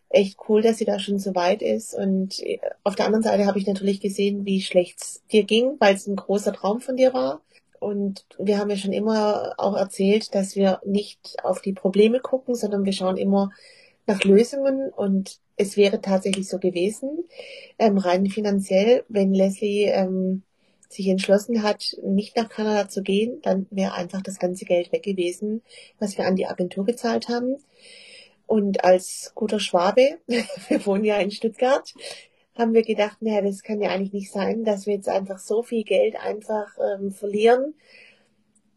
echt 0.09 0.37
cool, 0.47 0.61
dass 0.61 0.77
sie 0.77 0.85
da 0.85 0.99
schon 0.99 1.17
so 1.17 1.33
weit 1.33 1.61
ist. 1.61 1.93
Und 1.93 2.41
äh, 2.43 2.59
auf 2.83 2.95
der 2.95 3.05
anderen 3.05 3.23
Seite 3.23 3.45
habe 3.45 3.57
ich 3.59 3.67
natürlich 3.67 4.01
gesehen, 4.01 4.45
wie 4.45 4.61
schlecht 4.61 5.01
es 5.01 5.23
dir 5.31 5.43
ging, 5.43 5.75
weil 5.79 5.95
es 5.95 6.07
ein 6.07 6.15
großer 6.15 6.53
Traum 6.53 6.81
von 6.81 6.97
dir 6.97 7.13
war. 7.13 7.41
Und 7.79 8.25
wir 8.37 8.57
haben 8.57 8.69
ja 8.69 8.77
schon 8.77 8.93
immer 8.93 9.53
auch 9.57 9.75
erzählt, 9.75 10.33
dass 10.35 10.55
wir 10.55 10.81
nicht 10.85 11.37
auf 11.43 11.61
die 11.61 11.73
Probleme 11.73 12.19
gucken, 12.19 12.55
sondern 12.55 12.85
wir 12.85 12.93
schauen 12.93 13.17
immer 13.17 13.51
nach 14.07 14.23
Lösungen. 14.23 14.89
Und 14.89 15.39
es 15.55 15.77
wäre 15.77 16.01
tatsächlich 16.01 16.49
so 16.49 16.59
gewesen, 16.59 17.23
ähm, 17.79 17.97
rein 17.97 18.25
finanziell, 18.27 19.03
wenn 19.07 19.33
Leslie 19.33 19.85
ähm, 19.85 20.43
sich 20.89 21.07
entschlossen 21.07 21.63
hat, 21.63 21.95
nicht 22.03 22.35
nach 22.35 22.49
Kanada 22.49 22.87
zu 22.89 23.01
gehen, 23.01 23.41
dann 23.41 23.67
wäre 23.71 23.93
einfach 23.93 24.21
das 24.21 24.39
ganze 24.39 24.65
Geld 24.65 24.91
weg 24.91 25.03
gewesen, 25.03 25.61
was 25.99 26.17
wir 26.17 26.25
an 26.25 26.35
die 26.35 26.47
Agentur 26.47 26.85
gezahlt 26.85 27.29
haben. 27.29 27.57
Und 28.47 28.83
als 28.83 29.31
guter 29.35 29.59
Schwabe, 29.59 30.19
wir 30.27 30.85
wohnen 30.85 31.03
ja 31.03 31.17
in 31.17 31.31
Stuttgart, 31.31 31.93
haben 32.55 32.73
wir 32.73 32.83
gedacht, 32.83 33.21
naja, 33.21 33.41
das 33.41 33.63
kann 33.63 33.81
ja 33.81 33.89
eigentlich 33.89 34.13
nicht 34.13 34.31
sein, 34.31 34.63
dass 34.63 34.85
wir 34.85 34.93
jetzt 34.93 35.09
einfach 35.09 35.39
so 35.39 35.61
viel 35.61 35.83
Geld 35.83 36.15
einfach 36.15 36.77
ähm, 36.79 37.11
verlieren. 37.11 37.73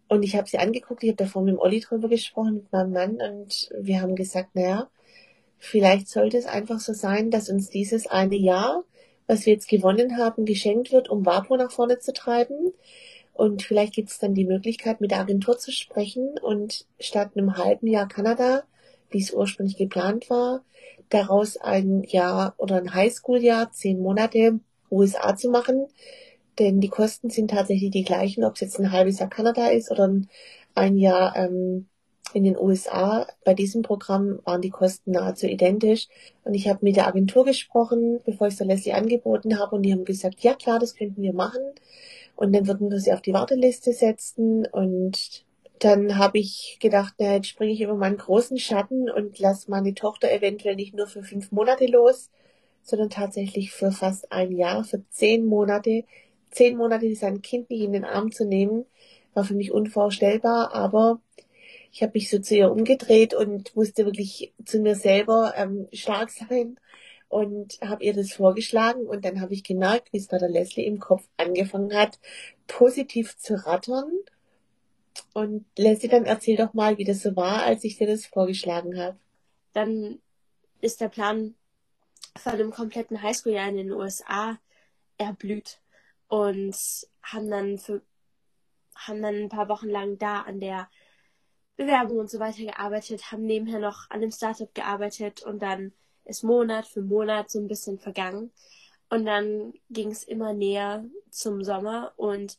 Und 0.09 0.23
ich 0.23 0.37
habe 0.37 0.49
sie 0.49 0.59
angeguckt, 0.59 1.05
ich 1.05 1.11
habe 1.11 1.17
davor 1.17 1.43
mit 1.43 1.55
dem 1.55 1.61
Olli 1.61 1.81
drüber 1.81 2.09
gesprochen, 2.09 2.55
mit 2.55 2.73
meinem 2.73 2.93
Mann, 2.93 3.19
und 3.21 3.71
wir 3.79 4.01
haben 4.01 4.17
gesagt, 4.17 4.55
naja, 4.55 4.89
vielleicht 5.59 6.09
sollte 6.09 6.39
es 6.39 6.47
einfach 6.47 6.81
so 6.81 6.93
sein, 6.93 7.31
dass 7.31 7.51
uns 7.51 7.69
dieses 7.69 8.07
eine 8.07 8.37
Jahr 8.37 8.85
was 9.29 9.47
wir 9.47 9.53
jetzt 9.53 9.69
gewonnen 9.69 10.17
haben, 10.17 10.45
geschenkt 10.45 10.91
wird, 10.91 11.09
um 11.09 11.25
WAPO 11.25 11.57
nach 11.57 11.71
vorne 11.71 12.01
zu 12.01 12.13
treiben. 12.13 12.73
Und 13.35 13.63
vielleicht 13.63 13.95
gibt 13.95 14.09
es 14.09 14.19
dann 14.19 14.35
die 14.35 14.47
Möglichkeit, 14.47 15.01
mit 15.01 15.13
der 15.13 15.21
Agentur 15.21 15.59
zu 15.59 15.71
sprechen 15.71 16.39
und 16.43 16.87
statt 16.99 17.33
einem 17.37 17.57
halben 17.57 17.87
Jahr 17.87 18.09
Kanada, 18.09 18.65
wie 19.11 19.21
es 19.21 19.33
ursprünglich 19.33 19.77
geplant 19.77 20.29
war, 20.29 20.65
daraus 21.09 21.57
ein 21.57 22.03
Jahr 22.03 22.55
oder 22.57 22.77
ein 22.77 22.93
Highschool-Jahr, 22.93 23.71
zehn 23.71 24.01
Monate 24.01 24.59
USA 24.91 25.37
zu 25.37 25.51
machen. 25.51 25.87
Denn 26.59 26.81
die 26.81 26.89
Kosten 26.89 27.31
sind 27.31 27.51
tatsächlich 27.51 27.93
die 27.93 28.03
gleichen, 28.03 28.45
ob 28.45 28.55
es 28.55 28.61
jetzt 28.61 28.81
ein 28.81 28.91
halbes 28.91 29.21
Jahr 29.21 29.31
Kanada 29.31 29.69
ist 29.69 29.91
oder 29.93 30.13
ein 30.75 30.97
Jahr 30.97 31.37
ähm, 31.37 31.87
in 32.35 32.45
den 32.45 32.57
USA 32.57 33.27
bei 33.45 33.55
diesem 33.55 33.83
Programm 33.83 34.41
waren 34.45 34.63
die 34.63 34.71
Kosten 34.71 35.13
nahezu 35.13 35.47
identisch. 35.47 36.09
Und 36.45 36.55
ich 36.55 36.69
habe 36.69 36.81
mit 36.83 36.97
der 36.97 37.07
Agentur 37.07 37.45
gesprochen, 37.45 38.21
bevor 38.25 38.47
ich 38.47 38.55
es 38.55 38.59
der 38.59 38.67
Leslie 38.67 38.93
angeboten 38.93 39.59
habe. 39.59 39.77
Und 39.77 39.83
die 39.83 39.93
haben 39.93 40.05
gesagt, 40.05 40.41
ja 40.41 40.55
klar, 40.55 40.79
das 40.79 40.95
könnten 40.95 41.23
wir 41.23 41.33
machen. 41.33 41.63
Und 42.37 42.53
dann 42.53 42.67
würden 42.67 42.91
wir 42.91 43.01
sie 43.01 43.13
auf 43.13 43.23
die 43.23 43.33
Warteliste 43.33 43.93
setzen. 43.93 44.67
Und 44.67 45.45
dann 45.81 46.19
habe 46.19 46.39
ich 46.39 46.79
gedacht, 46.81 47.15
na, 47.19 47.35
jetzt 47.35 47.49
springe 47.49 47.73
ich 47.73 47.81
über 47.81 47.95
meinen 47.95 48.17
großen 48.17 48.59
Schatten 48.59 49.11
und 49.11 49.39
lasse 49.39 49.71
meine 49.71 49.95
Tochter 49.95 50.31
eventuell 50.31 50.77
nicht 50.77 50.95
nur 50.95 51.07
für 51.07 51.23
fünf 51.23 51.53
Monate 51.53 51.87
los, 51.87 52.31
sondern 52.83 53.11
tatsächlich 53.11 53.73
für 53.73 53.93
fast 53.93 54.33
ein 54.33 54.53
Jahr, 54.53 54.85
für 54.85 55.03
zehn 55.11 55.45
Monate. 55.45 56.05
Zehn 56.51 56.77
Monate 56.77 57.15
sein 57.15 57.43
Kind 57.43 57.71
nicht 57.71 57.83
in 57.83 57.93
den 57.93 58.05
Arm 58.05 58.33
zu 58.33 58.45
nehmen, 58.45 58.87
war 59.35 59.45
für 59.45 59.55
mich 59.55 59.73
unvorstellbar. 59.73 60.75
Aber 60.75 61.21
ich 61.93 62.03
habe 62.03 62.13
mich 62.15 62.31
so 62.31 62.39
zu 62.39 62.57
ihr 62.57 62.71
umgedreht 62.71 63.35
und 63.35 63.75
musste 63.75 64.05
wirklich 64.05 64.53
zu 64.65 64.81
mir 64.81 64.95
selber 64.95 65.55
ähm, 65.57 65.89
stark 65.93 66.31
sein 66.31 66.79
und 67.29 67.79
habe 67.83 68.05
ihr 68.05 68.15
das 68.15 68.33
vorgeschlagen 68.33 69.07
und 69.07 69.25
dann 69.25 69.41
habe 69.41 69.55
ich 69.55 69.65
gemerkt, 69.65 70.13
wie 70.13 70.19
es 70.19 70.29
bei 70.29 70.39
der 70.39 70.49
Leslie 70.49 70.85
im 70.85 70.99
Kopf 70.99 71.25
angefangen 71.37 71.95
hat, 71.95 72.19
positiv 72.67 73.37
zu 73.37 73.55
rattern. 73.67 74.11
Und 75.35 75.67
Leslie, 75.77 76.09
dann 76.09 76.25
erzähl 76.25 76.57
doch 76.57 76.75
mal, 76.75 76.97
wie 76.99 77.05
das 77.05 77.23
so 77.23 77.37
war, 77.37 77.63
als 77.63 77.85
ich 77.85 77.99
dir 77.99 78.07
das 78.07 78.27
vorgeschlagen 78.27 78.99
habe. 78.99 79.19
Dann 79.73 80.21
ist 80.81 81.01
der 81.01 81.09
Plan 81.09 81.55
von 82.37 82.53
einem 82.53 82.71
kompletten 82.71 83.23
Highschool-Jahr 83.23 83.69
in 83.69 83.77
den 83.77 83.93
USA 83.93 84.59
erblüht 85.19 85.81
und 86.29 86.77
haben 87.23 87.51
dann 87.51 87.79
für, 87.79 88.01
haben 88.95 89.23
dann 89.23 89.35
ein 89.35 89.49
paar 89.49 89.69
Wochen 89.69 89.89
lang 89.89 90.19
da 90.19 90.43
an 90.43 90.61
der 90.61 90.89
Bewerbung 91.79 92.19
und 92.19 92.29
so 92.29 92.41
weiter 92.41 92.65
gearbeitet, 92.65 93.31
haben 93.31 93.47
nebenher 93.47 93.79
noch 93.79 94.11
an 94.11 94.21
dem 94.21 94.33
Startup 94.33 94.75
gearbeitet 94.75 95.43
und 95.45 95.63
dann 95.63 95.93
ist 96.25 96.43
Monat 96.43 96.87
für 96.87 97.03
Monat 97.03 97.51
so 97.51 97.61
ein 97.61 97.69
bisschen 97.69 97.99
vergangen. 97.99 98.53
Und 99.09 99.25
dann 99.25 99.73
ging 99.89 100.11
es 100.11 100.25
immer 100.25 100.53
näher 100.53 101.05
zum 101.31 101.63
Sommer 101.65 102.13
und 102.17 102.59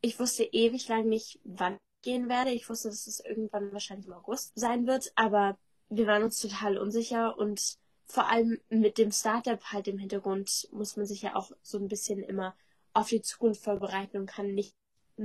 ich 0.00 0.18
wusste 0.18 0.44
ewig 0.44 0.88
lang 0.88 1.08
nicht, 1.08 1.40
wann 1.44 1.74
ich 1.74 2.02
gehen 2.02 2.28
werde. 2.28 2.50
Ich 2.50 2.68
wusste, 2.70 2.88
dass 2.88 3.06
es 3.06 3.20
irgendwann 3.20 3.72
wahrscheinlich 3.72 4.06
im 4.06 4.14
August 4.14 4.52
sein 4.54 4.86
wird, 4.86 5.12
aber 5.16 5.58
wir 5.88 6.06
waren 6.06 6.22
uns 6.22 6.40
total 6.40 6.78
unsicher 6.78 7.36
und 7.36 7.76
vor 8.06 8.30
allem 8.30 8.60
mit 8.68 8.96
dem 8.96 9.10
Startup 9.10 9.60
halt 9.72 9.88
im 9.88 9.98
Hintergrund 9.98 10.68
muss 10.70 10.96
man 10.96 11.06
sich 11.06 11.22
ja 11.22 11.34
auch 11.34 11.50
so 11.62 11.78
ein 11.78 11.88
bisschen 11.88 12.22
immer 12.22 12.54
auf 12.92 13.08
die 13.08 13.22
Zukunft 13.22 13.64
vorbereiten 13.64 14.18
und 14.18 14.26
kann 14.26 14.54
nicht 14.54 14.74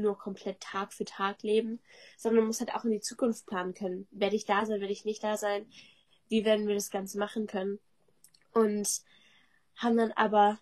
nur 0.01 0.17
komplett 0.17 0.59
Tag 0.61 0.93
für 0.93 1.05
Tag 1.05 1.43
leben, 1.43 1.79
sondern 2.17 2.41
man 2.41 2.47
muss 2.47 2.59
halt 2.59 2.73
auch 2.73 2.85
in 2.85 2.91
die 2.91 3.01
Zukunft 3.01 3.45
planen 3.45 3.73
können. 3.73 4.07
Werde 4.11 4.35
ich 4.35 4.45
da 4.45 4.65
sein, 4.65 4.79
werde 4.79 4.93
ich 4.93 5.05
nicht 5.05 5.23
da 5.23 5.37
sein? 5.37 5.69
Wie 6.29 6.45
werden 6.45 6.67
wir 6.67 6.75
das 6.75 6.91
Ganze 6.91 7.17
machen 7.17 7.47
können? 7.47 7.79
Und 8.53 9.01
haben 9.75 9.97
dann 9.97 10.11
aber 10.13 10.59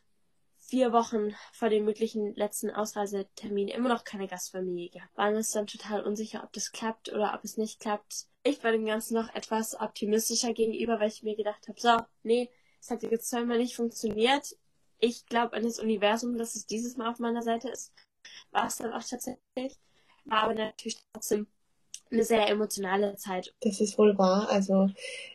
vier 0.67 0.91
Wochen 0.91 1.35
vor 1.53 1.69
dem 1.69 1.85
möglichen 1.85 2.33
letzten 2.35 2.71
Ausreisetermin 2.71 3.67
immer 3.67 3.89
noch 3.89 4.03
keine 4.03 4.27
Gastfamilie 4.27 4.89
gehabt. 4.89 5.15
Waren 5.15 5.35
uns 5.35 5.51
dann 5.51 5.67
total 5.67 6.03
unsicher, 6.03 6.43
ob 6.43 6.51
das 6.53 6.71
klappt 6.71 7.11
oder 7.11 7.33
ob 7.35 7.43
es 7.43 7.57
nicht 7.57 7.79
klappt. 7.79 8.25
Ich 8.43 8.63
war 8.63 8.71
dem 8.71 8.85
Ganzen 8.85 9.13
noch 9.13 9.33
etwas 9.33 9.79
optimistischer 9.79 10.53
gegenüber, 10.53 10.99
weil 10.99 11.09
ich 11.09 11.23
mir 11.23 11.35
gedacht 11.35 11.67
habe, 11.67 11.79
so, 11.79 11.97
nee, 12.23 12.49
es 12.79 12.89
hat 12.89 13.03
jetzt 13.03 13.29
zweimal 13.29 13.57
nicht 13.57 13.75
funktioniert. 13.75 14.55
Ich 14.99 15.25
glaube 15.27 15.55
an 15.55 15.63
das 15.63 15.79
Universum, 15.79 16.37
dass 16.37 16.55
es 16.55 16.65
dieses 16.65 16.97
Mal 16.97 17.09
auf 17.09 17.19
meiner 17.19 17.41
Seite 17.41 17.69
ist 17.69 17.93
war 18.51 18.67
es 18.67 18.77
dann 18.77 18.93
auch 18.93 19.03
tatsächlich. 19.03 19.77
War 20.25 20.43
aber 20.43 20.53
natürlich 20.55 20.97
trotzdem 21.13 21.47
eine 22.11 22.23
sehr 22.23 22.47
emotionale 22.49 23.15
Zeit. 23.15 23.53
Das 23.61 23.81
ist 23.81 23.97
wohl 23.97 24.17
wahr. 24.17 24.49
Also 24.49 24.89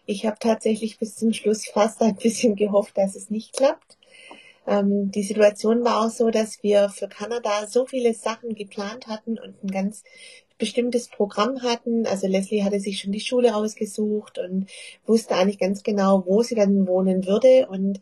ich 0.06 0.26
habe 0.26 0.36
tatsächlich 0.38 0.98
bis 0.98 1.16
zum 1.16 1.32
Schluss 1.32 1.66
fast 1.66 2.00
ein 2.02 2.16
bisschen 2.16 2.56
gehofft, 2.56 2.96
dass 2.96 3.16
es 3.16 3.30
nicht 3.30 3.54
klappt. 3.54 3.98
Ähm, 4.66 5.10
die 5.10 5.22
Situation 5.22 5.84
war 5.84 6.04
auch 6.04 6.10
so, 6.10 6.30
dass 6.30 6.62
wir 6.62 6.88
für 6.90 7.08
Kanada 7.08 7.66
so 7.66 7.86
viele 7.86 8.14
Sachen 8.14 8.54
geplant 8.54 9.06
hatten 9.06 9.38
und 9.38 9.62
ein 9.64 9.70
ganz 9.70 10.04
bestimmtes 10.58 11.08
Programm 11.08 11.62
hatten. 11.62 12.06
Also 12.06 12.26
Leslie 12.26 12.62
hatte 12.62 12.78
sich 12.78 13.00
schon 13.00 13.12
die 13.12 13.20
Schule 13.20 13.56
ausgesucht 13.56 14.38
und 14.38 14.66
wusste 15.06 15.34
eigentlich 15.34 15.58
ganz 15.58 15.82
genau, 15.82 16.24
wo 16.26 16.42
sie 16.42 16.54
dann 16.54 16.86
wohnen 16.86 17.26
würde. 17.26 17.66
Und 17.68 18.00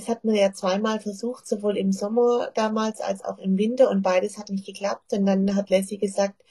das 0.00 0.08
hat 0.08 0.24
man 0.24 0.34
ja 0.34 0.52
zweimal 0.52 0.98
versucht, 0.98 1.46
sowohl 1.46 1.76
im 1.76 1.92
Sommer 1.92 2.50
damals 2.54 3.00
als 3.00 3.22
auch 3.22 3.38
im 3.38 3.58
Winter 3.58 3.90
und 3.90 4.02
beides 4.02 4.38
hat 4.38 4.48
nicht 4.48 4.64
geklappt. 4.64 5.12
Und 5.12 5.26
dann 5.26 5.54
hat 5.54 5.68
Leslie 5.68 5.98
gesagt, 5.98 6.42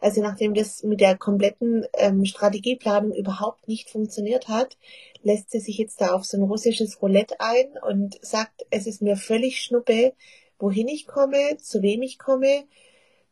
also 0.00 0.22
nachdem 0.22 0.54
das 0.54 0.82
mit 0.82 1.00
der 1.00 1.16
kompletten 1.16 1.86
ähm, 1.94 2.24
Strategieplanung 2.24 3.14
überhaupt 3.14 3.68
nicht 3.68 3.90
funktioniert 3.90 4.48
hat, 4.48 4.78
lässt 5.22 5.50
sie 5.50 5.60
sich 5.60 5.76
jetzt 5.76 6.00
da 6.00 6.14
auf 6.14 6.24
so 6.24 6.38
ein 6.38 6.42
russisches 6.42 7.00
Roulette 7.02 7.40
ein 7.40 7.66
und 7.86 8.18
sagt, 8.24 8.66
es 8.70 8.86
ist 8.86 9.02
mir 9.02 9.16
völlig 9.16 9.60
schnuppe, 9.60 10.14
wohin 10.58 10.88
ich 10.88 11.06
komme, 11.06 11.58
zu 11.58 11.82
wem 11.82 12.00
ich 12.00 12.18
komme. 12.18 12.64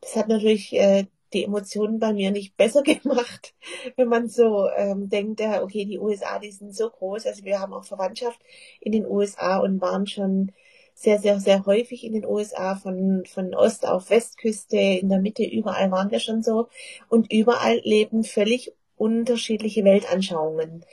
Das 0.03 0.17
hat 0.17 0.29
natürlich 0.29 0.75
äh, 0.75 1.07
die 1.35 1.45
Emotionen 1.45 1.99
bei 1.99 2.13
mir 2.13 2.31
nicht 2.31 2.57
besser 2.57 2.83
gemacht, 2.83 3.55
wenn 3.97 4.09
man 4.09 4.29
so 4.29 4.69
ähm, 4.77 5.09
denkt, 5.09 5.41
ja, 5.41 5.63
okay, 5.63 5.85
die 5.85 5.99
USA, 5.99 6.39
die 6.39 6.51
sind 6.51 6.75
so 6.75 6.91
groß. 6.91 7.27
Also 7.27 7.45
wir 7.45 7.61
haben 7.61 7.73
auch 7.73 7.85
Verwandtschaft 7.85 8.41
in 8.81 8.93
den 8.93 9.07
USA 9.07 9.59
und 9.59 9.81
waren 9.81 10.07
schon 10.07 10.53
sehr, 10.95 11.19
sehr, 11.19 11.41
sehr 11.41 11.67
häufig 11.67 12.05
in 12.05 12.13
den 12.13 12.27
USA, 12.27 12.77
von, 12.77 13.25
von 13.27 13.55
Ost 13.55 13.87
auf 13.87 14.11
Westküste, 14.11 14.77
in 14.77 15.09
der 15.09 15.21
Mitte, 15.21 15.45
überall 15.45 15.91
waren 15.91 16.11
wir 16.11 16.21
schon 16.21 16.43
so. 16.43 16.69
Und 17.09 17.33
überall 17.33 17.81
leben 17.83 18.25
völlig 18.25 18.73
unterschiedliche 18.97 19.85
Weltanschauungen. 19.85 20.85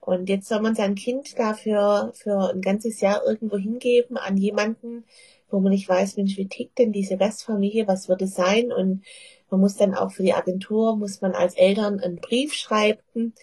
Und 0.00 0.28
jetzt 0.28 0.48
soll 0.48 0.60
man 0.60 0.74
sein 0.74 0.96
Kind 0.96 1.38
dafür 1.38 2.12
für 2.14 2.50
ein 2.50 2.60
ganzes 2.60 3.00
Jahr 3.00 3.24
irgendwo 3.24 3.56
hingeben 3.56 4.16
an 4.16 4.36
jemanden, 4.36 5.04
wo 5.48 5.60
man 5.60 5.70
nicht 5.70 5.88
weiß, 5.88 6.16
Mensch, 6.16 6.36
wie 6.36 6.48
tickt 6.48 6.78
denn 6.78 6.92
diese 6.92 7.16
Gastfamilie, 7.16 7.86
was 7.86 8.08
wird 8.08 8.22
es 8.22 8.34
sein? 8.34 8.72
Und 8.72 9.04
man 9.52 9.60
muss 9.60 9.76
dann 9.76 9.94
auch 9.94 10.10
für 10.10 10.22
die 10.22 10.32
Agentur, 10.32 10.96
muss 10.96 11.20
man 11.20 11.32
als 11.32 11.54
Eltern 11.54 12.00
einen 12.00 12.16
Brief 12.16 12.54
schreiben. 12.54 13.34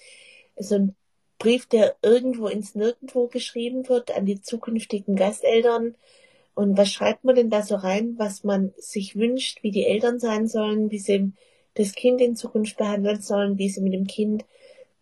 So 0.58 0.76
ein 0.76 0.96
Brief, 1.38 1.68
der 1.68 1.96
irgendwo 2.02 2.48
ins 2.48 2.74
Nirgendwo 2.74 3.28
geschrieben 3.28 3.88
wird 3.88 4.12
an 4.18 4.26
die 4.26 4.42
zukünftigen 4.42 5.16
Gasteltern. 5.16 5.96
Und 6.56 6.78
was 6.78 6.92
schreibt 6.92 7.24
man 7.24 7.36
denn 7.36 7.52
da 7.52 7.62
so 7.62 7.76
rein, 7.76 8.16
was 8.18 8.44
man 8.44 8.74
sich 8.78 9.16
wünscht, 9.16 9.62
wie 9.62 9.70
die 9.70 9.86
Eltern 9.86 10.20
sein 10.20 10.48
sollen, 10.48 10.90
wie 10.90 10.98
sie 10.98 11.32
das 11.76 11.94
Kind 11.94 12.22
in 12.22 12.36
Zukunft 12.36 12.78
behandeln 12.78 13.22
sollen, 13.22 13.60
wie 13.60 13.70
sie 13.70 13.82
mit 13.82 13.94
dem 13.94 14.08
Kind 14.08 14.46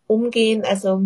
umgehen. 0.07 0.65
Also 0.65 1.03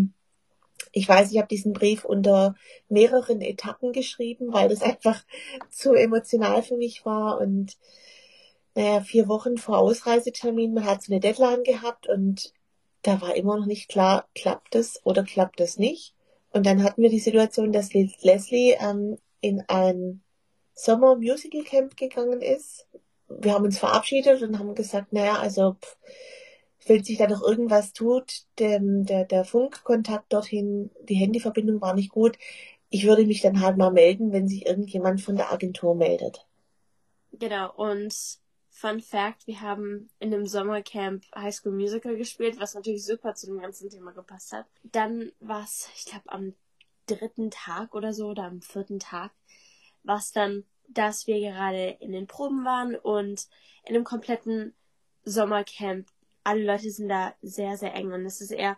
ich 0.91 1.07
weiß, 1.07 1.31
ich 1.31 1.37
habe 1.37 1.47
diesen 1.47 1.73
Brief 1.73 2.05
unter 2.05 2.55
mehreren 2.89 3.39
Etappen 3.39 3.93
geschrieben, 3.93 4.51
weil 4.51 4.67
das 4.67 4.81
einfach 4.81 5.23
zu 5.69 5.93
emotional 5.93 6.63
für 6.63 6.75
mich 6.75 7.05
war 7.05 7.39
und 7.39 7.77
naja, 8.75 9.01
vier 9.01 9.27
Wochen 9.27 9.57
vor 9.57 9.79
Ausreisetermin, 9.79 10.73
man 10.73 10.85
hat 10.85 11.03
so 11.03 11.11
eine 11.11 11.19
Deadline 11.19 11.63
gehabt 11.63 12.07
und 12.07 12.53
da 13.01 13.21
war 13.21 13.35
immer 13.35 13.57
noch 13.57 13.65
nicht 13.65 13.89
klar, 13.89 14.27
klappt 14.35 14.75
es 14.75 15.01
oder 15.03 15.23
klappt 15.23 15.59
es 15.59 15.77
nicht. 15.77 16.13
Und 16.51 16.65
dann 16.65 16.83
hatten 16.83 17.01
wir 17.01 17.09
die 17.09 17.19
Situation, 17.19 17.71
dass 17.71 17.93
Leslie 17.93 18.75
ähm, 18.79 19.17
in 19.39 19.63
ein 19.67 20.21
Sommer 20.73 21.15
Musical 21.15 21.63
Camp 21.63 21.97
gegangen 21.97 22.41
ist. 22.41 22.87
Wir 23.27 23.53
haben 23.53 23.65
uns 23.65 23.79
verabschiedet 23.79 24.41
und 24.41 24.59
haben 24.59 24.75
gesagt, 24.75 25.13
naja, 25.13 25.35
also 25.35 25.75
pff, 25.81 25.97
wenn 26.87 27.03
sich 27.03 27.17
da 27.17 27.27
noch 27.27 27.41
irgendwas 27.41 27.93
tut, 27.93 28.45
dem, 28.59 29.05
der, 29.05 29.25
der 29.25 29.45
Funkkontakt 29.45 30.33
dorthin, 30.33 30.89
die 31.03 31.15
Handyverbindung 31.15 31.81
war 31.81 31.93
nicht 31.93 32.11
gut. 32.11 32.37
Ich 32.89 33.05
würde 33.05 33.25
mich 33.25 33.41
dann 33.41 33.61
halt 33.61 33.77
mal 33.77 33.91
melden, 33.91 34.31
wenn 34.31 34.47
sich 34.47 34.65
irgendjemand 34.65 35.21
von 35.21 35.35
der 35.35 35.51
Agentur 35.51 35.95
meldet. 35.95 36.45
Genau, 37.31 37.71
und 37.75 38.40
Fun 38.81 38.99
Fact, 38.99 39.45
wir 39.45 39.61
haben 39.61 40.09
in 40.17 40.33
einem 40.33 40.47
Sommercamp 40.47 41.23
High 41.35 41.53
School 41.53 41.73
Musical 41.73 42.17
gespielt, 42.17 42.59
was 42.59 42.73
natürlich 42.73 43.05
super 43.05 43.35
zu 43.35 43.45
dem 43.45 43.59
ganzen 43.59 43.91
Thema 43.91 44.11
gepasst 44.11 44.53
hat. 44.53 44.65
Dann 44.81 45.31
war 45.39 45.63
es, 45.63 45.87
ich 45.95 46.05
glaube, 46.05 46.27
am 46.31 46.55
dritten 47.05 47.51
Tag 47.51 47.93
oder 47.93 48.11
so 48.11 48.29
oder 48.29 48.45
am 48.45 48.63
vierten 48.63 48.97
Tag, 48.97 49.33
war 50.01 50.17
es 50.17 50.31
dann, 50.31 50.63
dass 50.87 51.27
wir 51.27 51.39
gerade 51.39 51.95
in 51.99 52.11
den 52.11 52.25
Proben 52.25 52.65
waren 52.65 52.95
und 52.95 53.47
in 53.85 53.93
einem 53.93 54.03
kompletten 54.03 54.73
Sommercamp. 55.25 56.07
Alle 56.43 56.63
Leute 56.63 56.89
sind 56.89 57.09
da 57.09 57.35
sehr, 57.43 57.77
sehr 57.77 57.93
eng 57.93 58.11
und 58.11 58.25
es 58.25 58.41
ist 58.41 58.49
eher 58.49 58.77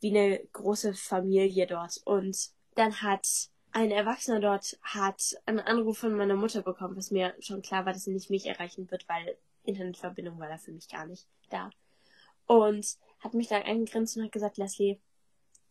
wie 0.00 0.16
eine 0.16 0.40
große 0.54 0.94
Familie 0.94 1.66
dort. 1.66 2.00
Und 2.06 2.52
dann 2.74 3.02
hat 3.02 3.50
ein 3.72 3.90
Erwachsener 3.90 4.40
dort 4.40 4.78
hat 4.82 5.36
einen 5.46 5.60
Anruf 5.60 5.98
von 5.98 6.14
meiner 6.14 6.36
Mutter 6.36 6.62
bekommen, 6.62 6.96
was 6.96 7.10
mir 7.10 7.34
schon 7.40 7.62
klar 7.62 7.86
war, 7.86 7.92
dass 7.92 8.06
er 8.06 8.12
nicht 8.12 8.30
mich 8.30 8.46
erreichen 8.46 8.90
wird, 8.90 9.08
weil 9.08 9.36
Internetverbindung 9.64 10.38
war 10.38 10.48
da 10.48 10.58
für 10.58 10.72
mich 10.72 10.88
gar 10.88 11.06
nicht 11.06 11.26
da. 11.50 11.70
Und 12.46 12.98
hat 13.20 13.34
mich 13.34 13.48
dann 13.48 13.62
eingegrinst 13.62 14.16
und 14.16 14.24
hat 14.24 14.32
gesagt, 14.32 14.58
Leslie, 14.58 14.98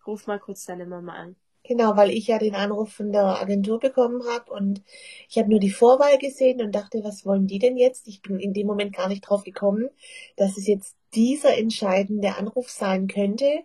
ruf 0.07 0.25
mal 0.27 0.39
kurz 0.39 0.65
deine 0.65 0.85
Mama 0.85 1.13
an. 1.13 1.35
Genau, 1.63 1.95
weil 1.95 2.09
ich 2.09 2.25
ja 2.27 2.39
den 2.39 2.55
Anruf 2.55 2.91
von 2.91 3.11
der 3.11 3.39
Agentur 3.39 3.79
bekommen 3.79 4.23
habe 4.27 4.51
und 4.51 4.81
ich 5.29 5.37
habe 5.37 5.49
nur 5.49 5.59
die 5.59 5.69
Vorwahl 5.69 6.17
gesehen 6.17 6.59
und 6.59 6.73
dachte, 6.73 7.03
was 7.03 7.23
wollen 7.23 7.45
die 7.45 7.59
denn 7.59 7.77
jetzt? 7.77 8.07
Ich 8.07 8.23
bin 8.23 8.39
in 8.39 8.53
dem 8.53 8.65
Moment 8.65 8.95
gar 8.95 9.07
nicht 9.07 9.21
drauf 9.21 9.43
gekommen, 9.43 9.89
dass 10.37 10.57
es 10.57 10.65
jetzt 10.65 10.95
dieser 11.13 11.57
entscheidende 11.57 12.35
Anruf 12.35 12.69
sein 12.69 13.07
könnte. 13.07 13.63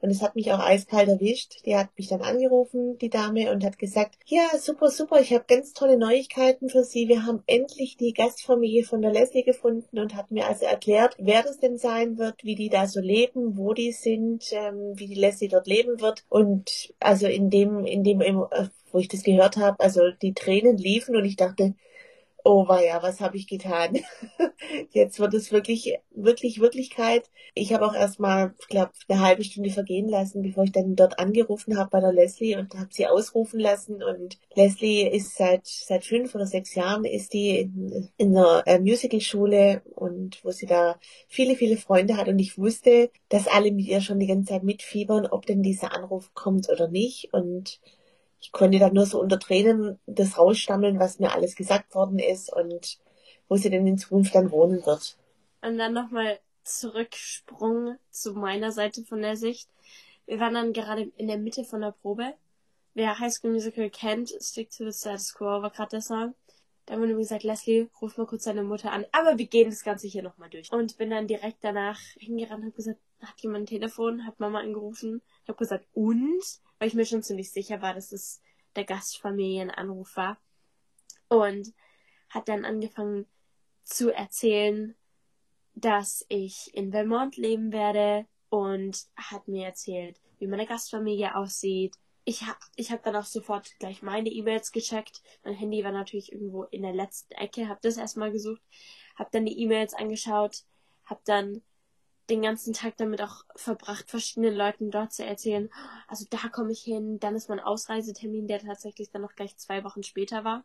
Und 0.00 0.10
es 0.10 0.22
hat 0.22 0.36
mich 0.36 0.52
auch 0.52 0.60
eiskalt 0.60 1.08
erwischt. 1.08 1.66
Die 1.66 1.76
hat 1.76 1.88
mich 1.96 2.08
dann 2.08 2.22
angerufen, 2.22 2.98
die 2.98 3.10
Dame, 3.10 3.50
und 3.50 3.64
hat 3.64 3.78
gesagt, 3.78 4.16
ja, 4.26 4.46
super, 4.58 4.90
super, 4.90 5.20
ich 5.20 5.32
habe 5.32 5.44
ganz 5.48 5.72
tolle 5.72 5.98
Neuigkeiten 5.98 6.68
für 6.68 6.84
Sie. 6.84 7.08
Wir 7.08 7.26
haben 7.26 7.42
endlich 7.46 7.96
die 7.96 8.12
Gastfamilie 8.12 8.84
von 8.84 9.02
der 9.02 9.12
Leslie 9.12 9.42
gefunden 9.42 9.98
und 9.98 10.14
hat 10.14 10.30
mir 10.30 10.46
also 10.46 10.66
erklärt, 10.66 11.16
wer 11.18 11.42
das 11.42 11.58
denn 11.58 11.78
sein 11.78 12.18
wird, 12.18 12.44
wie 12.44 12.54
die 12.54 12.68
da 12.68 12.86
so 12.86 13.00
leben, 13.00 13.56
wo 13.56 13.74
die 13.74 13.92
sind, 13.92 14.44
ähm, 14.52 14.92
wie 14.94 15.06
die 15.06 15.14
Leslie 15.14 15.48
dort 15.48 15.66
leben 15.66 16.00
wird. 16.00 16.24
Und 16.28 16.92
also 17.00 17.26
in 17.26 17.50
dem, 17.50 17.84
in 17.84 18.04
dem, 18.04 18.20
wo 18.20 18.98
ich 18.98 19.08
das 19.08 19.22
gehört 19.22 19.56
habe, 19.56 19.80
also 19.80 20.10
die 20.22 20.34
Tränen 20.34 20.76
liefen 20.76 21.16
und 21.16 21.24
ich 21.24 21.36
dachte, 21.36 21.74
oh 22.48 22.66
ja, 22.82 23.02
was 23.02 23.20
habe 23.20 23.36
ich 23.36 23.46
getan? 23.46 23.98
Jetzt 24.90 25.20
wird 25.20 25.34
es 25.34 25.52
wirklich, 25.52 25.98
wirklich 26.12 26.60
Wirklichkeit. 26.60 27.28
Ich 27.54 27.74
habe 27.74 27.86
auch 27.86 27.94
erstmal, 27.94 28.54
ich 28.58 28.68
glaube, 28.68 28.92
eine 29.08 29.20
halbe 29.20 29.44
Stunde 29.44 29.68
vergehen 29.68 30.08
lassen, 30.08 30.42
bevor 30.42 30.64
ich 30.64 30.72
dann 30.72 30.96
dort 30.96 31.18
angerufen 31.18 31.76
habe 31.76 31.90
bei 31.90 32.00
der 32.00 32.12
Leslie 32.12 32.56
und 32.56 32.74
habe 32.74 32.88
sie 32.90 33.06
ausrufen 33.06 33.60
lassen. 33.60 34.02
Und 34.02 34.38
Leslie 34.54 35.06
ist 35.08 35.36
seit 35.36 35.66
seit 35.66 36.06
fünf 36.06 36.34
oder 36.34 36.46
sechs 36.46 36.74
Jahren 36.74 37.04
ist 37.04 37.34
die 37.34 37.58
in, 37.58 38.08
in 38.16 38.34
einer 38.34 38.62
äh, 38.66 38.78
Musicalschule 38.78 39.82
und 39.94 40.42
wo 40.42 40.50
sie 40.50 40.66
da 40.66 40.98
viele, 41.28 41.54
viele 41.54 41.76
Freunde 41.76 42.16
hat. 42.16 42.28
Und 42.28 42.38
ich 42.38 42.56
wusste, 42.56 43.10
dass 43.28 43.46
alle 43.46 43.70
mit 43.72 43.86
ihr 43.86 44.00
schon 44.00 44.18
die 44.18 44.26
ganze 44.26 44.54
Zeit 44.54 44.62
mitfiebern, 44.62 45.26
ob 45.26 45.44
denn 45.44 45.62
dieser 45.62 45.94
Anruf 45.94 46.32
kommt 46.32 46.70
oder 46.70 46.88
nicht. 46.88 47.28
Und 47.34 47.78
ich 48.40 48.52
konnte 48.52 48.78
dann 48.78 48.94
nur 48.94 49.06
so 49.06 49.20
unter 49.20 49.38
Tränen 49.38 49.98
das 50.06 50.38
rausstammeln, 50.38 50.98
was 50.98 51.18
mir 51.18 51.32
alles 51.32 51.56
gesagt 51.56 51.94
worden 51.94 52.18
ist 52.18 52.52
und 52.52 52.98
wo 53.48 53.56
sie 53.56 53.70
denn 53.70 53.86
in 53.86 53.98
Zukunft 53.98 54.34
dann 54.34 54.50
wohnen 54.50 54.84
wird. 54.84 55.16
Und 55.62 55.78
dann 55.78 55.92
nochmal 55.92 56.38
Zurücksprung 56.62 57.96
zu 58.10 58.34
meiner 58.34 58.72
Seite 58.72 59.02
von 59.04 59.22
der 59.22 59.36
Sicht. 59.36 59.68
Wir 60.26 60.38
waren 60.38 60.54
dann 60.54 60.72
gerade 60.72 61.10
in 61.16 61.26
der 61.26 61.38
Mitte 61.38 61.64
von 61.64 61.80
der 61.80 61.92
Probe. 61.92 62.34
Wer 62.94 63.18
High 63.18 63.32
School 63.32 63.52
Musical 63.52 63.90
kennt, 63.90 64.34
Stick 64.40 64.70
to 64.70 64.90
the 64.90 64.96
Status 64.96 65.34
Quo 65.34 65.46
war 65.46 65.70
gerade 65.70 65.90
der 65.90 66.02
Song. 66.02 66.34
Dann 66.86 67.00
wurde 67.00 67.12
mir 67.12 67.20
gesagt, 67.20 67.44
Leslie, 67.44 67.88
ruf 68.00 68.16
mal 68.16 68.26
kurz 68.26 68.44
deine 68.44 68.62
Mutter 68.62 68.92
an. 68.92 69.04
Aber 69.12 69.36
wir 69.36 69.46
gehen 69.46 69.68
das 69.68 69.82
Ganze 69.82 70.06
hier 70.06 70.22
nochmal 70.22 70.48
durch. 70.48 70.72
Und 70.72 70.96
bin 70.96 71.10
dann 71.10 71.26
direkt 71.26 71.58
danach 71.60 71.98
hingerannt, 72.18 72.64
hab 72.64 72.74
gesagt, 72.74 72.98
hat 73.20 73.40
jemand 73.40 73.64
ein 73.64 73.66
Telefon, 73.66 74.26
hat 74.26 74.40
Mama 74.40 74.60
angerufen. 74.60 75.22
Hab 75.46 75.58
gesagt, 75.58 75.86
und? 75.92 76.42
Weil 76.78 76.88
ich 76.88 76.94
mir 76.94 77.06
schon 77.06 77.22
ziemlich 77.22 77.50
sicher 77.50 77.82
war, 77.82 77.94
dass 77.94 78.12
es 78.12 78.40
der 78.76 78.84
Gastfamilienanruf 78.84 80.16
war. 80.16 80.38
Und 81.28 81.74
hat 82.30 82.48
dann 82.48 82.64
angefangen 82.64 83.26
zu 83.84 84.14
erzählen, 84.14 84.94
dass 85.74 86.24
ich 86.28 86.70
in 86.74 86.90
Vermont 86.90 87.36
leben 87.36 87.72
werde 87.72 88.26
und 88.48 89.06
hat 89.16 89.48
mir 89.48 89.66
erzählt, 89.66 90.20
wie 90.38 90.46
meine 90.46 90.66
Gastfamilie 90.66 91.34
aussieht. 91.34 91.94
Ich 92.24 92.42
habe 92.42 92.58
ich 92.76 92.90
hab 92.92 93.02
dann 93.02 93.16
auch 93.16 93.24
sofort 93.24 93.78
gleich 93.78 94.02
meine 94.02 94.28
E-Mails 94.28 94.72
gecheckt. 94.72 95.22
Mein 95.44 95.54
Handy 95.54 95.82
war 95.84 95.92
natürlich 95.92 96.32
irgendwo 96.32 96.64
in 96.64 96.82
der 96.82 96.92
letzten 96.92 97.32
Ecke, 97.34 97.68
habe 97.68 97.80
das 97.82 97.96
erstmal 97.96 98.32
gesucht, 98.32 98.60
habe 99.16 99.30
dann 99.32 99.46
die 99.46 99.58
E-Mails 99.60 99.94
angeschaut, 99.94 100.64
habe 101.04 101.20
dann 101.24 101.62
den 102.30 102.42
ganzen 102.42 102.72
Tag 102.72 102.96
damit 102.96 103.22
auch 103.22 103.44
verbracht, 103.56 104.10
verschiedenen 104.10 104.54
Leuten 104.54 104.90
dort 104.90 105.12
zu 105.12 105.24
erzählen, 105.24 105.70
also 106.06 106.26
da 106.30 106.48
komme 106.48 106.72
ich 106.72 106.80
hin, 106.82 107.18
dann 107.20 107.34
ist 107.34 107.48
mein 107.48 107.60
Ausreisetermin, 107.60 108.46
der 108.46 108.60
tatsächlich 108.60 109.10
dann 109.10 109.22
noch 109.22 109.34
gleich 109.34 109.56
zwei 109.56 109.84
Wochen 109.84 110.02
später 110.02 110.44
war. 110.44 110.64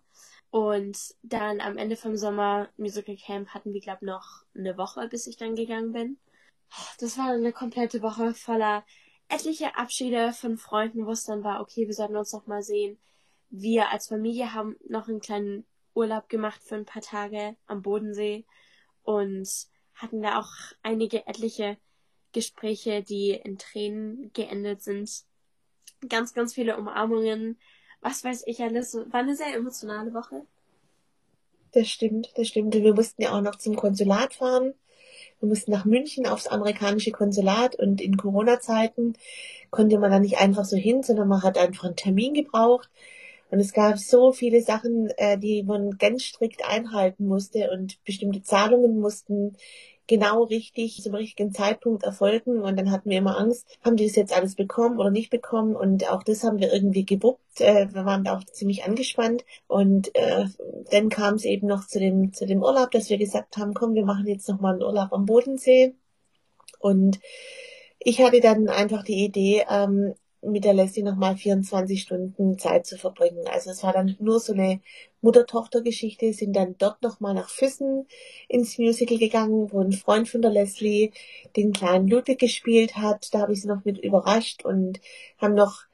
Und 0.51 0.97
dann 1.23 1.61
am 1.61 1.77
Ende 1.77 1.95
vom 1.95 2.15
Sommer 2.15 2.69
Musical 2.77 3.15
Camp 3.17 3.49
hatten 3.49 3.73
wir, 3.73 3.81
glaube 3.81 4.05
noch 4.05 4.43
eine 4.55 4.77
Woche, 4.77 5.07
bis 5.07 5.27
ich 5.27 5.37
dann 5.37 5.55
gegangen 5.55 5.93
bin. 5.93 6.17
Das 6.99 7.17
war 7.17 7.31
eine 7.31 7.53
komplette 7.53 8.01
Woche 8.01 8.33
voller 8.33 8.83
etliche 9.29 9.75
Abschiede 9.77 10.33
von 10.33 10.57
Freunden, 10.57 11.05
wo 11.05 11.11
es 11.11 11.23
dann 11.23 11.43
war, 11.43 11.61
okay, 11.61 11.87
wir 11.87 11.93
sollten 11.93 12.17
uns 12.17 12.33
noch 12.33 12.47
mal 12.47 12.61
sehen. 12.61 12.99
wir 13.49 13.91
als 13.91 14.07
Familie 14.07 14.53
haben 14.53 14.75
noch 14.89 15.07
einen 15.07 15.19
kleinen 15.19 15.65
Urlaub 15.93 16.27
gemacht 16.27 16.61
für 16.63 16.75
ein 16.75 16.85
paar 16.85 17.03
Tage 17.03 17.55
am 17.67 17.83
Bodensee 17.83 18.45
und 19.03 19.47
hatten 20.03 20.21
da 20.21 20.39
auch 20.39 20.51
einige 20.83 21.25
etliche 21.25 21.77
Gespräche, 22.33 23.01
die 23.01 23.31
in 23.31 23.57
Tränen 23.57 24.31
geendet 24.33 24.81
sind. 24.83 25.09
Ganz, 26.07 26.33
ganz 26.33 26.53
viele 26.53 26.77
Umarmungen. 26.77 27.57
Was 28.01 28.23
weiß 28.23 28.43
ich 28.45 28.61
alles. 28.61 28.93
War 28.93 29.21
eine 29.21 29.35
sehr 29.35 29.55
emotionale 29.55 30.13
Woche. 30.13 30.41
Das 31.71 31.87
stimmt, 31.87 32.31
das 32.35 32.47
stimmt. 32.47 32.75
Und 32.75 32.83
wir 32.83 32.93
mussten 32.93 33.21
ja 33.21 33.31
auch 33.31 33.41
noch 33.41 33.55
zum 33.55 33.75
Konsulat 33.75 34.35
fahren. 34.35 34.73
Wir 35.39 35.49
mussten 35.49 35.71
nach 35.71 35.85
München 35.85 36.27
aufs 36.27 36.47
amerikanische 36.47 37.11
Konsulat 37.11 37.75
und 37.75 38.01
in 38.01 38.17
Corona-Zeiten 38.17 39.13
konnte 39.71 39.97
man 39.99 40.11
da 40.11 40.19
nicht 40.19 40.37
einfach 40.37 40.65
so 40.65 40.77
hin, 40.77 41.03
sondern 41.03 41.27
man 41.27 41.43
hat 41.43 41.57
einfach 41.57 41.85
einen 41.85 41.95
Termin 41.95 42.33
gebraucht. 42.33 42.89
Und 43.49 43.59
es 43.59 43.73
gab 43.73 43.99
so 43.99 44.31
viele 44.31 44.61
Sachen, 44.61 45.09
äh, 45.17 45.37
die 45.37 45.63
man 45.63 45.97
ganz 45.97 46.23
strikt 46.23 46.65
einhalten 46.65 47.27
musste 47.27 47.69
und 47.71 48.03
bestimmte 48.03 48.41
Zahlungen 48.41 48.99
mussten 48.99 49.55
genau 50.07 50.43
richtig 50.43 51.01
zum 51.01 51.15
richtigen 51.15 51.53
Zeitpunkt 51.53 52.03
erfolgen. 52.03 52.61
Und 52.61 52.77
dann 52.77 52.91
hatten 52.91 53.09
wir 53.09 53.17
immer 53.17 53.37
Angst, 53.37 53.67
haben 53.83 53.95
die 53.95 54.05
das 54.05 54.15
jetzt 54.15 54.35
alles 54.35 54.55
bekommen 54.55 54.99
oder 54.99 55.11
nicht 55.11 55.29
bekommen? 55.29 55.75
Und 55.75 56.09
auch 56.09 56.23
das 56.23 56.43
haben 56.43 56.59
wir 56.59 56.73
irgendwie 56.73 57.05
gewuppt. 57.05 57.61
Äh, 57.61 57.93
wir 57.93 58.05
waren 58.05 58.23
da 58.23 58.37
auch 58.37 58.43
ziemlich 58.43 58.83
angespannt. 58.83 59.45
Und 59.67 60.13
äh, 60.15 60.45
dann 60.91 61.09
kam 61.09 61.35
es 61.35 61.45
eben 61.45 61.67
noch 61.67 61.87
zu 61.87 61.99
dem, 61.99 62.33
zu 62.33 62.45
dem 62.45 62.61
Urlaub, 62.61 62.91
dass 62.91 63.09
wir 63.09 63.17
gesagt 63.17 63.57
haben, 63.57 63.73
komm, 63.73 63.93
wir 63.95 64.05
machen 64.05 64.27
jetzt 64.27 64.47
nochmal 64.49 64.73
einen 64.73 64.83
Urlaub 64.83 65.13
am 65.13 65.25
Bodensee. 65.25 65.95
Und 66.79 67.19
ich 67.99 68.21
hatte 68.21 68.41
dann 68.41 68.67
einfach 68.67 69.03
die 69.03 69.23
Idee, 69.23 69.65
ähm, 69.69 70.15
mit 70.45 70.65
der 70.65 70.73
Leslie 70.73 71.03
nochmal 71.03 71.37
24 71.37 72.01
Stunden 72.01 72.59
Zeit 72.59 72.85
zu 72.85 72.97
verbringen. 72.97 73.45
Also 73.51 73.71
es 73.71 73.83
war 73.83 73.93
dann 73.93 74.15
nur 74.19 74.39
so 74.39 74.53
eine 74.53 74.81
Mutter-Tochter-Geschichte, 75.23 76.33
sind 76.33 76.55
dann 76.55 76.75
dort 76.77 77.01
nochmal 77.01 77.33
nach 77.33 77.49
Füssen 77.49 78.07
ins 78.47 78.77
Musical 78.77 79.17
gegangen, 79.17 79.71
wo 79.71 79.79
ein 79.79 79.93
Freund 79.93 80.29
von 80.29 80.41
der 80.41 80.51
Leslie 80.51 81.11
den 81.55 81.73
kleinen 81.73 82.07
Ludwig 82.07 82.39
gespielt 82.39 82.97
hat. 82.97 83.33
Da 83.33 83.39
habe 83.39 83.53
ich 83.53 83.61
sie 83.61 83.67
noch 83.67 83.85
mit 83.85 83.97
überrascht 83.97 84.63
und 84.63 84.99
haben 85.39 85.55
noch 85.55 85.85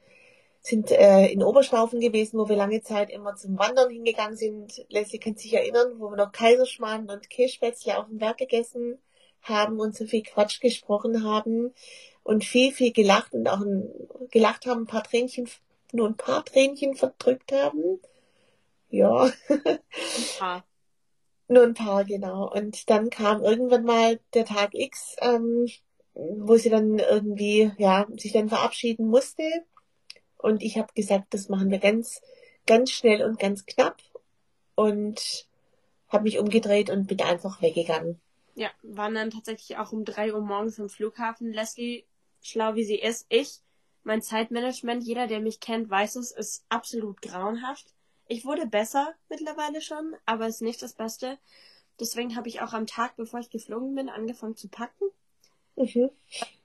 sind 0.62 0.92
äh, 0.92 1.28
in 1.28 1.42
Oberschlaufen 1.42 2.00
gewesen, 2.00 2.38
wo 2.38 2.50
wir 2.50 2.56
lange 2.56 2.82
Zeit 2.82 3.10
immer 3.10 3.36
zum 3.36 3.58
Wandern 3.58 3.90
hingegangen 3.90 4.36
sind. 4.36 4.86
Leslie 4.90 5.20
kann 5.20 5.36
sich 5.36 5.54
erinnern, 5.54 6.00
wo 6.00 6.10
wir 6.10 6.18
noch 6.18 6.32
Kaiserschmarrn 6.32 7.10
und 7.10 7.30
Kässpätzle 7.30 7.98
auf 7.98 8.08
dem 8.08 8.18
Berg 8.18 8.38
gegessen 8.38 9.00
haben 9.42 9.80
und 9.80 9.96
so 9.96 10.06
viel 10.06 10.24
Quatsch 10.24 10.60
gesprochen 10.60 11.24
haben 11.24 11.74
und 12.24 12.44
viel, 12.44 12.72
viel 12.72 12.92
gelacht 12.92 13.34
und 13.34 13.48
auch 13.48 13.62
ein, 13.62 13.90
gelacht 14.32 14.66
haben, 14.66 14.82
ein 14.82 14.88
paar 14.88 15.04
Tränchen, 15.04 15.50
nur 15.92 16.08
ein 16.08 16.18
paar 16.18 16.44
Tränchen 16.44 16.96
verdrückt 16.96 17.52
haben. 17.52 18.00
Ja. 18.90 19.32
Nur 21.48 21.64
ein 21.64 21.74
paar, 21.74 22.06
genau. 22.06 22.52
Und 22.52 22.90
dann 22.90 23.10
kam 23.10 23.44
irgendwann 23.44 23.84
mal 23.84 24.20
der 24.34 24.46
Tag 24.46 24.72
X, 24.74 25.16
ähm, 25.22 25.68
wo 26.14 26.58
sie 26.58 26.70
dann 26.70 27.00
irgendwie, 27.00 27.72
ja, 27.78 28.08
sich 28.18 28.34
dann 28.34 28.50
verabschieden 28.50 29.08
musste. 29.08 29.44
Und 30.38 30.62
ich 30.62 30.78
habe 30.78 30.94
gesagt, 30.94 31.34
das 31.34 31.50
machen 31.50 31.72
wir 31.72 31.80
ganz, 31.80 32.22
ganz 32.66 32.92
schnell 32.92 33.24
und 33.24 33.40
ganz 33.40 33.66
knapp. 33.66 33.98
Und 34.76 35.48
habe 36.08 36.24
mich 36.24 36.40
umgedreht 36.40 36.90
und 36.90 37.08
bin 37.08 37.22
einfach 37.22 37.62
weggegangen. 37.62 38.20
Ja, 38.56 38.70
waren 38.82 39.16
dann 39.16 39.32
tatsächlich 39.32 39.78
auch 39.78 39.92
um 39.92 40.06
drei 40.06 40.34
Uhr 40.34 40.42
morgens 40.42 40.80
am 40.80 40.90
Flughafen. 40.90 41.52
Leslie, 41.52 42.06
schlau 42.42 42.76
wie 42.76 42.84
sie 42.84 43.00
ist, 43.00 43.26
ich, 43.30 43.62
mein 44.04 44.22
Zeitmanagement, 44.22 45.04
jeder, 45.04 45.28
der 45.28 45.40
mich 45.40 45.60
kennt, 45.60 45.90
weiß 45.90 46.16
es, 46.16 46.32
ist 46.32 46.66
absolut 46.70 47.22
grauenhaft. 47.22 47.94
Ich 48.32 48.46
wurde 48.46 48.68
besser 48.68 49.16
mittlerweile 49.28 49.82
schon, 49.82 50.16
aber 50.28 50.46
ist 50.46 50.62
nicht 50.62 50.84
das 50.84 50.94
Beste. 50.94 51.40
Deswegen 52.00 52.36
habe 52.36 52.48
ich 52.48 52.62
auch 52.62 52.74
am 52.74 52.86
Tag, 52.86 53.16
bevor 53.18 53.40
ich 53.40 53.50
geflogen 53.50 53.96
bin, 53.96 54.08
angefangen 54.08 54.56
zu 54.56 54.68
packen. 54.68 55.06
Mhm. 55.76 56.12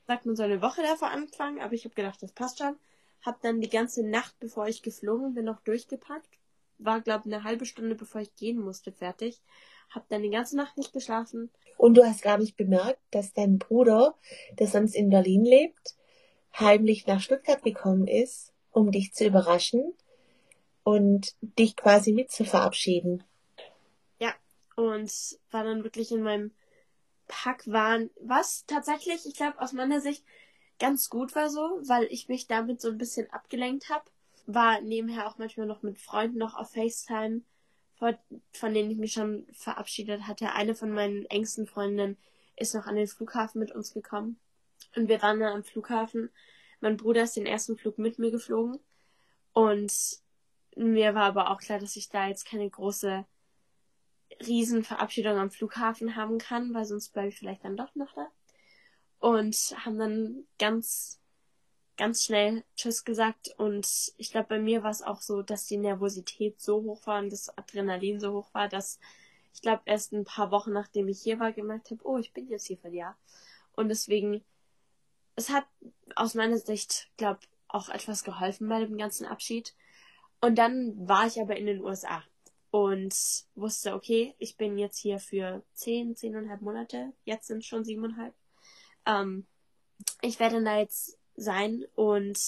Sagt 0.07 0.27
man 0.27 0.37
so 0.37 0.43
eine 0.43 0.61
Woche 0.61 0.83
davor 0.83 1.09
anfangen, 1.09 1.63
aber 1.63 1.73
ich 1.73 1.87
habe 1.87 1.95
gedacht, 1.95 2.23
das 2.23 2.33
passt 2.33 2.59
schon. 2.59 2.77
Hab 3.23 3.41
dann 3.41 3.63
die 3.63 3.71
ganze 3.71 4.07
Nacht, 4.07 4.39
bevor 4.41 4.69
ich 4.69 4.83
geflogen 4.83 5.33
bin, 5.33 5.47
noch 5.47 5.61
durchgepackt. 5.61 6.29
War, 6.77 7.01
glaube 7.01 7.27
ich, 7.27 7.35
eine 7.35 7.45
halbe 7.45 7.65
Stunde, 7.65 7.95
bevor 7.95 8.21
ich 8.21 8.35
gehen 8.37 8.59
musste, 8.59 8.93
fertig. 8.93 9.41
Hab 9.89 10.07
dann 10.11 10.23
die 10.23 10.29
ganze 10.29 10.59
Nacht 10.59 10.77
nicht 10.77 10.93
geschlafen. 10.93 11.51
Und 11.79 11.95
du 11.95 12.05
hast 12.05 12.21
gar 12.21 12.37
nicht 12.37 12.59
bemerkt, 12.59 13.01
dass 13.11 13.33
dein 13.33 13.59
Bruder, 13.59 14.19
der 14.59 14.67
sonst 14.67 14.95
in 14.95 15.09
Berlin 15.09 15.47
lebt, 15.47 15.95
heimlich 16.61 17.07
nach 17.07 17.23
Stuttgart 17.23 17.63
gekommen 17.63 18.07
ist, 18.07 18.53
um 18.71 18.93
dich 18.93 19.15
zu 19.15 19.25
überraschen 19.25 19.95
und 20.85 21.35
dich 21.41 21.77
quasi 21.77 22.13
mit 22.13 22.31
zu 22.31 22.45
verabschieden. 22.45 23.25
Ja, 24.19 24.33
und 24.77 25.11
war 25.51 25.65
dann 25.65 25.83
wirklich 25.83 26.13
in 26.13 26.23
meinem 26.23 26.53
Packwahn, 27.27 28.11
was 28.21 28.65
tatsächlich, 28.67 29.27
ich 29.27 29.35
glaube, 29.35 29.61
aus 29.61 29.73
meiner 29.73 30.01
Sicht 30.01 30.25
ganz 30.79 31.09
gut 31.11 31.35
war 31.35 31.51
so, 31.51 31.61
weil 31.87 32.05
ich 32.11 32.29
mich 32.29 32.47
damit 32.47 32.81
so 32.81 32.89
ein 32.91 32.99
bisschen 32.99 33.31
abgelenkt 33.31 33.89
habe. 33.89 34.05
War 34.47 34.81
nebenher 34.83 35.27
auch 35.27 35.39
manchmal 35.39 35.67
noch 35.67 35.83
mit 35.83 35.99
Freunden 35.99 36.39
noch 36.39 36.55
auf 36.55 36.73
FaceTime 36.73 37.41
von 38.53 38.75
denen 38.75 38.91
ich 38.91 38.99
mich 38.99 39.13
schon 39.13 39.47
verabschiedet 39.53 40.27
hatte. 40.27 40.53
Eine 40.53 40.75
von 40.75 40.91
meinen 40.91 41.27
engsten 41.27 41.67
Freundinnen 41.67 42.17
ist 42.57 42.75
noch 42.75 42.87
an 42.87 42.97
den 42.97 43.07
Flughafen 43.07 43.61
mit 43.61 43.73
uns 43.73 43.93
gekommen. 43.95 44.39
Und 44.97 45.09
wir 45.09 45.23
waren 45.23 45.41
dann 45.41 45.55
am 45.55 45.65
Flughafen. 45.65 46.31
Mein 46.81 46.97
Bruder 46.97 47.23
ist 47.23 47.37
den 47.37 47.47
ersten 47.47 47.77
Flug 47.77 47.99
mit 47.99 48.19
mir 48.19 48.31
geflogen. 48.31 48.79
Und 49.53 49.93
mir 50.77 51.15
war 51.15 51.25
aber 51.25 51.51
auch 51.51 51.59
klar, 51.61 51.79
dass 51.79 51.97
ich 51.97 52.09
da 52.09 52.27
jetzt 52.29 52.47
keine 52.47 52.69
große 52.69 53.25
Riesenverabschiedung 54.47 55.39
am 55.39 55.51
Flughafen 55.51 56.17
haben 56.17 56.39
kann, 56.39 56.75
weil 56.75 56.85
sonst 56.85 57.11
bleibe 57.13 57.29
ich 57.29 57.39
vielleicht 57.39 57.65
dann 57.65 57.77
doch 57.77 57.95
noch 57.95 58.13
da. 58.15 58.29
Und 59.21 59.57
haben 59.85 59.99
dann 59.99 60.47
ganz 60.59 61.21
ganz 61.97 62.25
schnell 62.25 62.65
Tschüss 62.77 63.05
gesagt 63.05 63.55
und 63.57 63.87
ich 64.17 64.31
glaube, 64.31 64.49
bei 64.49 64.59
mir 64.59 64.83
war 64.83 64.91
es 64.91 65.03
auch 65.03 65.21
so, 65.21 65.43
dass 65.43 65.67
die 65.67 65.77
Nervosität 65.77 66.61
so 66.61 66.83
hoch 66.83 67.07
war 67.07 67.21
und 67.21 67.31
das 67.31 67.57
Adrenalin 67.57 68.21
so 68.21 68.33
hoch 68.33 68.53
war, 68.53 68.69
dass 68.69 68.99
ich 69.55 69.63
glaube, 69.63 69.83
erst 69.85 70.13
ein 70.13 70.25
paar 70.25 70.51
Wochen 70.51 70.73
nachdem 70.73 71.09
ich 71.09 71.23
hier 71.23 71.39
war, 71.39 71.53
gemerkt 71.53 71.91
habe, 71.91 72.01
oh, 72.05 72.19
ich 72.19 72.33
bin 72.33 72.49
jetzt 72.49 72.67
hier 72.67 72.77
für 72.77 72.89
ein 72.89 72.95
Jahr. 72.95 73.17
Und 73.77 73.89
deswegen, 73.89 74.45
es 75.37 75.51
hat 75.51 75.65
aus 76.17 76.35
meiner 76.35 76.59
Sicht, 76.59 77.09
glaube 77.17 77.41
auch 77.69 77.89
etwas 77.89 78.25
geholfen 78.25 78.69
bei 78.69 78.81
dem 78.81 78.99
ganzen 78.99 79.27
Abschied. 79.27 79.75
Und 80.45 80.57
dann 80.57 81.09
war 81.09 81.27
ich 81.27 81.41
aber 81.41 81.57
in 81.57 81.65
den 81.65 81.81
USA 81.81 82.23
und 82.71 83.15
wusste, 83.55 83.95
okay, 83.95 84.35
ich 84.39 84.59
bin 84.59 84.77
jetzt 84.77 84.99
hier 84.99 85.19
für 85.19 85.63
zehn, 85.73 86.17
zehneinhalb 86.17 86.61
Monate. 86.61 87.15
Jetzt 87.25 87.47
sind 87.47 87.65
schon 87.65 87.83
siebeneinhalb. 87.83 88.35
Ähm, 89.07 89.47
ich 90.21 90.39
werde 90.41 90.63
da 90.63 90.79
jetzt 90.79 91.19
sein 91.35 91.87
und 91.95 92.39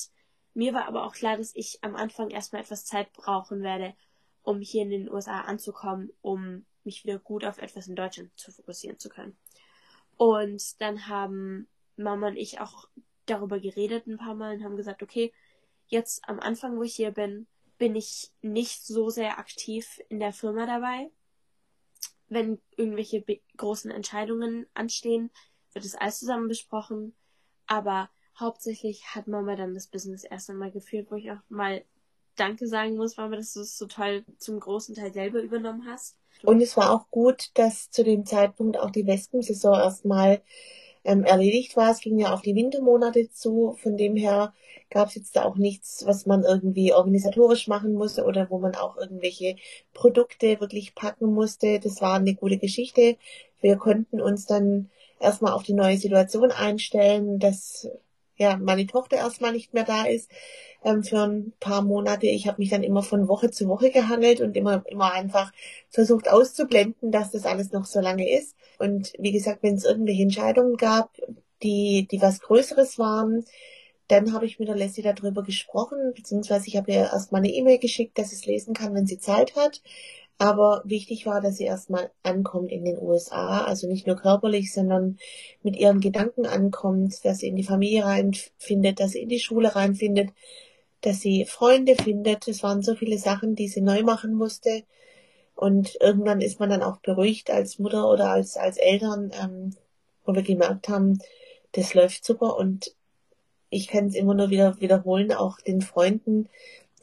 mir 0.52 0.74
war 0.74 0.86
aber 0.86 1.04
auch 1.04 1.14
klar, 1.14 1.38
dass 1.38 1.54
ich 1.54 1.78
am 1.80 1.96
Anfang 1.96 2.28
erstmal 2.28 2.60
etwas 2.60 2.84
Zeit 2.84 3.12
brauchen 3.14 3.62
werde, 3.62 3.94
um 4.42 4.60
hier 4.60 4.82
in 4.82 4.90
den 4.90 5.10
USA 5.10 5.40
anzukommen, 5.42 6.12
um 6.20 6.66
mich 6.84 7.02
wieder 7.04 7.18
gut 7.18 7.46
auf 7.46 7.56
etwas 7.56 7.88
in 7.88 7.96
Deutschland 7.96 8.30
zu 8.36 8.52
fokussieren 8.52 8.98
zu 8.98 9.08
können. 9.08 9.38
Und 10.18 10.80
dann 10.82 11.08
haben 11.08 11.66
Mama 11.96 12.28
und 12.28 12.36
ich 12.36 12.60
auch 12.60 12.88
darüber 13.24 13.58
geredet 13.58 14.06
ein 14.06 14.18
paar 14.18 14.34
Mal 14.34 14.56
und 14.56 14.64
haben 14.64 14.76
gesagt, 14.76 15.02
okay, 15.02 15.32
jetzt 15.86 16.28
am 16.28 16.40
Anfang, 16.40 16.76
wo 16.76 16.82
ich 16.82 16.94
hier 16.94 17.10
bin, 17.10 17.46
bin 17.78 17.94
ich 17.94 18.30
nicht 18.42 18.86
so 18.86 19.10
sehr 19.10 19.38
aktiv 19.38 20.00
in 20.08 20.20
der 20.20 20.32
Firma 20.32 20.66
dabei. 20.66 21.10
Wenn 22.28 22.60
irgendwelche 22.76 23.24
großen 23.56 23.90
Entscheidungen 23.90 24.66
anstehen, 24.74 25.30
wird 25.72 25.84
es 25.84 25.94
alles 25.94 26.18
zusammen 26.18 26.48
besprochen. 26.48 27.14
Aber 27.66 28.10
hauptsächlich 28.38 29.14
hat 29.14 29.28
Mama 29.28 29.56
dann 29.56 29.74
das 29.74 29.86
Business 29.86 30.24
erst 30.24 30.50
einmal 30.50 30.70
geführt, 30.70 31.08
wo 31.10 31.16
ich 31.16 31.30
auch 31.30 31.40
mal 31.48 31.84
Danke 32.36 32.66
sagen 32.66 32.96
muss, 32.96 33.16
Mama, 33.16 33.36
dass 33.36 33.54
du 33.54 33.60
es 33.60 33.78
so 33.78 33.86
toll 33.86 34.24
zum 34.38 34.60
großen 34.60 34.94
Teil 34.94 35.12
selber 35.12 35.40
übernommen 35.40 35.86
hast. 35.86 36.16
Und 36.42 36.60
es 36.60 36.76
war 36.76 36.90
auch 36.90 37.10
gut, 37.10 37.50
dass 37.54 37.90
zu 37.90 38.04
dem 38.04 38.26
Zeitpunkt 38.26 38.78
auch 38.78 38.90
die 38.90 39.06
Wespensaison 39.06 39.74
erstmal 39.74 40.42
ähm, 41.06 41.24
erledigt 41.24 41.76
war. 41.76 41.90
Es 41.90 42.00
ging 42.00 42.18
ja 42.18 42.34
auf 42.34 42.42
die 42.42 42.54
Wintermonate 42.54 43.30
zu. 43.30 43.76
Von 43.82 43.96
dem 43.96 44.16
her 44.16 44.52
gab 44.90 45.08
es 45.08 45.14
jetzt 45.14 45.36
da 45.36 45.44
auch 45.44 45.56
nichts, 45.56 46.04
was 46.06 46.26
man 46.26 46.42
irgendwie 46.42 46.92
organisatorisch 46.92 47.68
machen 47.68 47.94
musste 47.94 48.24
oder 48.24 48.50
wo 48.50 48.58
man 48.58 48.74
auch 48.74 48.96
irgendwelche 48.96 49.56
Produkte 49.94 50.60
wirklich 50.60 50.94
packen 50.94 51.32
musste. 51.32 51.80
Das 51.80 52.00
war 52.02 52.14
eine 52.16 52.34
gute 52.34 52.58
Geschichte. 52.58 53.16
Wir 53.60 53.76
konnten 53.76 54.20
uns 54.20 54.46
dann 54.46 54.90
erstmal 55.20 55.52
auf 55.52 55.62
die 55.62 55.74
neue 55.74 55.96
Situation 55.96 56.50
einstellen, 56.50 57.38
dass 57.38 57.88
ja, 58.36 58.56
meine 58.56 58.86
Tochter 58.86 59.16
erstmal 59.16 59.52
nicht 59.52 59.74
mehr 59.74 59.84
da 59.84 60.04
ist 60.04 60.30
ähm, 60.84 61.02
für 61.02 61.22
ein 61.22 61.52
paar 61.60 61.82
Monate. 61.82 62.26
Ich 62.26 62.46
habe 62.46 62.58
mich 62.58 62.70
dann 62.70 62.82
immer 62.82 63.02
von 63.02 63.28
Woche 63.28 63.50
zu 63.50 63.68
Woche 63.68 63.90
gehandelt 63.90 64.40
und 64.40 64.56
immer, 64.56 64.84
immer 64.86 65.12
einfach 65.12 65.52
versucht 65.90 66.28
auszublenden, 66.30 67.10
dass 67.12 67.30
das 67.30 67.46
alles 67.46 67.72
noch 67.72 67.86
so 67.86 68.00
lange 68.00 68.30
ist. 68.30 68.56
Und 68.78 69.12
wie 69.18 69.32
gesagt, 69.32 69.62
wenn 69.62 69.74
es 69.74 69.84
irgendwelche 69.84 70.22
Entscheidungen 70.22 70.76
gab, 70.76 71.10
die, 71.62 72.06
die 72.10 72.20
was 72.20 72.40
Größeres 72.40 72.98
waren, 72.98 73.44
dann 74.08 74.32
habe 74.32 74.46
ich 74.46 74.58
mit 74.58 74.68
der 74.68 74.76
Leslie 74.76 75.02
darüber 75.02 75.42
gesprochen, 75.42 76.12
beziehungsweise 76.14 76.68
ich 76.68 76.76
habe 76.76 76.92
ihr 76.92 76.98
erstmal 77.12 77.40
eine 77.40 77.50
E-Mail 77.52 77.78
geschickt, 77.78 78.18
dass 78.18 78.30
sie 78.30 78.36
es 78.36 78.46
lesen 78.46 78.72
kann, 78.74 78.94
wenn 78.94 79.06
sie 79.06 79.18
Zeit 79.18 79.56
hat. 79.56 79.82
Aber 80.38 80.82
wichtig 80.84 81.24
war, 81.24 81.40
dass 81.40 81.56
sie 81.56 81.64
erstmal 81.64 82.10
ankommt 82.22 82.70
in 82.70 82.84
den 82.84 82.98
USA, 82.98 83.64
also 83.64 83.88
nicht 83.88 84.06
nur 84.06 84.16
körperlich, 84.16 84.72
sondern 84.72 85.18
mit 85.62 85.76
ihren 85.76 86.00
Gedanken 86.00 86.44
ankommt, 86.44 87.24
dass 87.24 87.38
sie 87.38 87.48
in 87.48 87.56
die 87.56 87.64
Familie 87.64 88.04
reinfindet, 88.04 89.00
dass 89.00 89.12
sie 89.12 89.22
in 89.22 89.30
die 89.30 89.40
Schule 89.40 89.74
reinfindet, 89.74 90.30
dass 91.00 91.20
sie 91.20 91.46
Freunde 91.46 91.94
findet. 91.94 92.48
Es 92.48 92.62
waren 92.62 92.82
so 92.82 92.94
viele 92.94 93.18
Sachen, 93.18 93.54
die 93.54 93.68
sie 93.68 93.80
neu 93.80 94.02
machen 94.02 94.34
musste. 94.34 94.82
Und 95.54 95.96
irgendwann 96.00 96.42
ist 96.42 96.60
man 96.60 96.68
dann 96.68 96.82
auch 96.82 96.98
beruhigt 96.98 97.50
als 97.50 97.78
Mutter 97.78 98.08
oder 98.10 98.30
als, 98.30 98.58
als 98.58 98.76
Eltern, 98.76 99.30
ähm, 99.42 99.74
wo 100.26 100.34
wir 100.34 100.42
gemerkt 100.42 100.88
haben, 100.90 101.18
das 101.72 101.94
läuft 101.94 102.24
super 102.24 102.56
und 102.56 102.94
ich 103.70 103.88
kann 103.88 104.06
es 104.06 104.14
immer 104.14 104.34
nur 104.34 104.50
wieder 104.50 104.80
wiederholen, 104.80 105.32
auch 105.32 105.60
den 105.60 105.80
Freunden, 105.80 106.48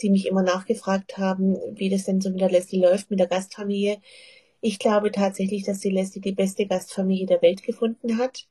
die 0.01 0.09
mich 0.09 0.27
immer 0.27 0.43
nachgefragt 0.43 1.17
haben, 1.17 1.57
wie 1.77 1.89
das 1.89 2.05
denn 2.05 2.21
so 2.21 2.29
mit 2.29 2.41
der 2.41 2.49
Leslie 2.51 2.81
läuft, 2.81 3.09
mit 3.09 3.19
der 3.19 3.27
Gastfamilie. 3.27 3.99
Ich 4.61 4.79
glaube 4.79 5.11
tatsächlich, 5.11 5.63
dass 5.63 5.79
die 5.79 5.89
Leslie 5.89 6.21
die 6.21 6.31
beste 6.31 6.65
Gastfamilie 6.65 7.25
der 7.25 7.41
Welt 7.41 7.63
gefunden 7.63 8.17
hat 8.17 8.47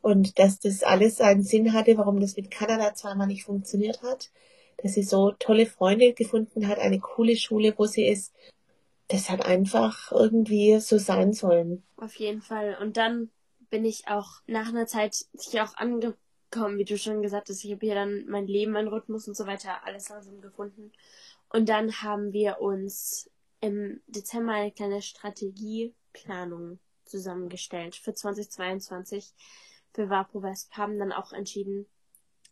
und 0.00 0.38
dass 0.38 0.58
das 0.58 0.82
alles 0.82 1.20
einen 1.20 1.42
Sinn 1.42 1.72
hatte, 1.72 1.96
warum 1.96 2.20
das 2.20 2.36
mit 2.36 2.50
Kanada 2.50 2.94
zweimal 2.94 3.28
nicht 3.28 3.44
funktioniert 3.44 4.02
hat, 4.02 4.30
dass 4.78 4.94
sie 4.94 5.04
so 5.04 5.32
tolle 5.38 5.66
Freunde 5.66 6.12
gefunden 6.12 6.66
hat, 6.66 6.78
eine 6.78 6.98
coole 6.98 7.36
Schule, 7.36 7.74
wo 7.76 7.86
sie 7.86 8.06
ist. 8.06 8.34
Das 9.08 9.30
hat 9.30 9.46
einfach 9.46 10.10
irgendwie 10.10 10.80
so 10.80 10.98
sein 10.98 11.32
sollen. 11.32 11.82
Auf 11.96 12.14
jeden 12.16 12.42
Fall. 12.42 12.76
Und 12.80 12.96
dann 12.96 13.30
bin 13.70 13.84
ich 13.84 14.08
auch 14.08 14.42
nach 14.46 14.68
einer 14.68 14.86
Zeit 14.86 15.14
sich 15.14 15.60
auch 15.60 15.76
ange 15.76 16.14
kommen, 16.52 16.78
wie 16.78 16.84
du 16.84 16.96
schon 16.96 17.22
gesagt 17.22 17.48
hast. 17.48 17.64
Ich 17.64 17.72
habe 17.72 17.84
hier 17.84 17.96
dann 17.96 18.26
mein 18.26 18.46
Leben, 18.46 18.72
mein 18.72 18.88
Rhythmus 18.88 19.26
und 19.26 19.36
so 19.36 19.46
weiter 19.46 19.84
alles 19.84 20.08
langsam 20.08 20.40
gefunden. 20.40 20.92
Und 21.48 21.68
dann 21.68 22.02
haben 22.02 22.32
wir 22.32 22.60
uns 22.60 23.30
im 23.60 24.00
Dezember 24.06 24.52
eine 24.52 24.72
kleine 24.72 25.02
Strategieplanung 25.02 26.78
zusammengestellt 27.04 27.96
für 27.96 28.14
2022 28.14 29.32
für 29.92 30.08
Vapo 30.08 30.42
West. 30.42 30.76
Haben 30.76 30.98
dann 30.98 31.12
auch 31.12 31.32
entschieden, 31.32 31.86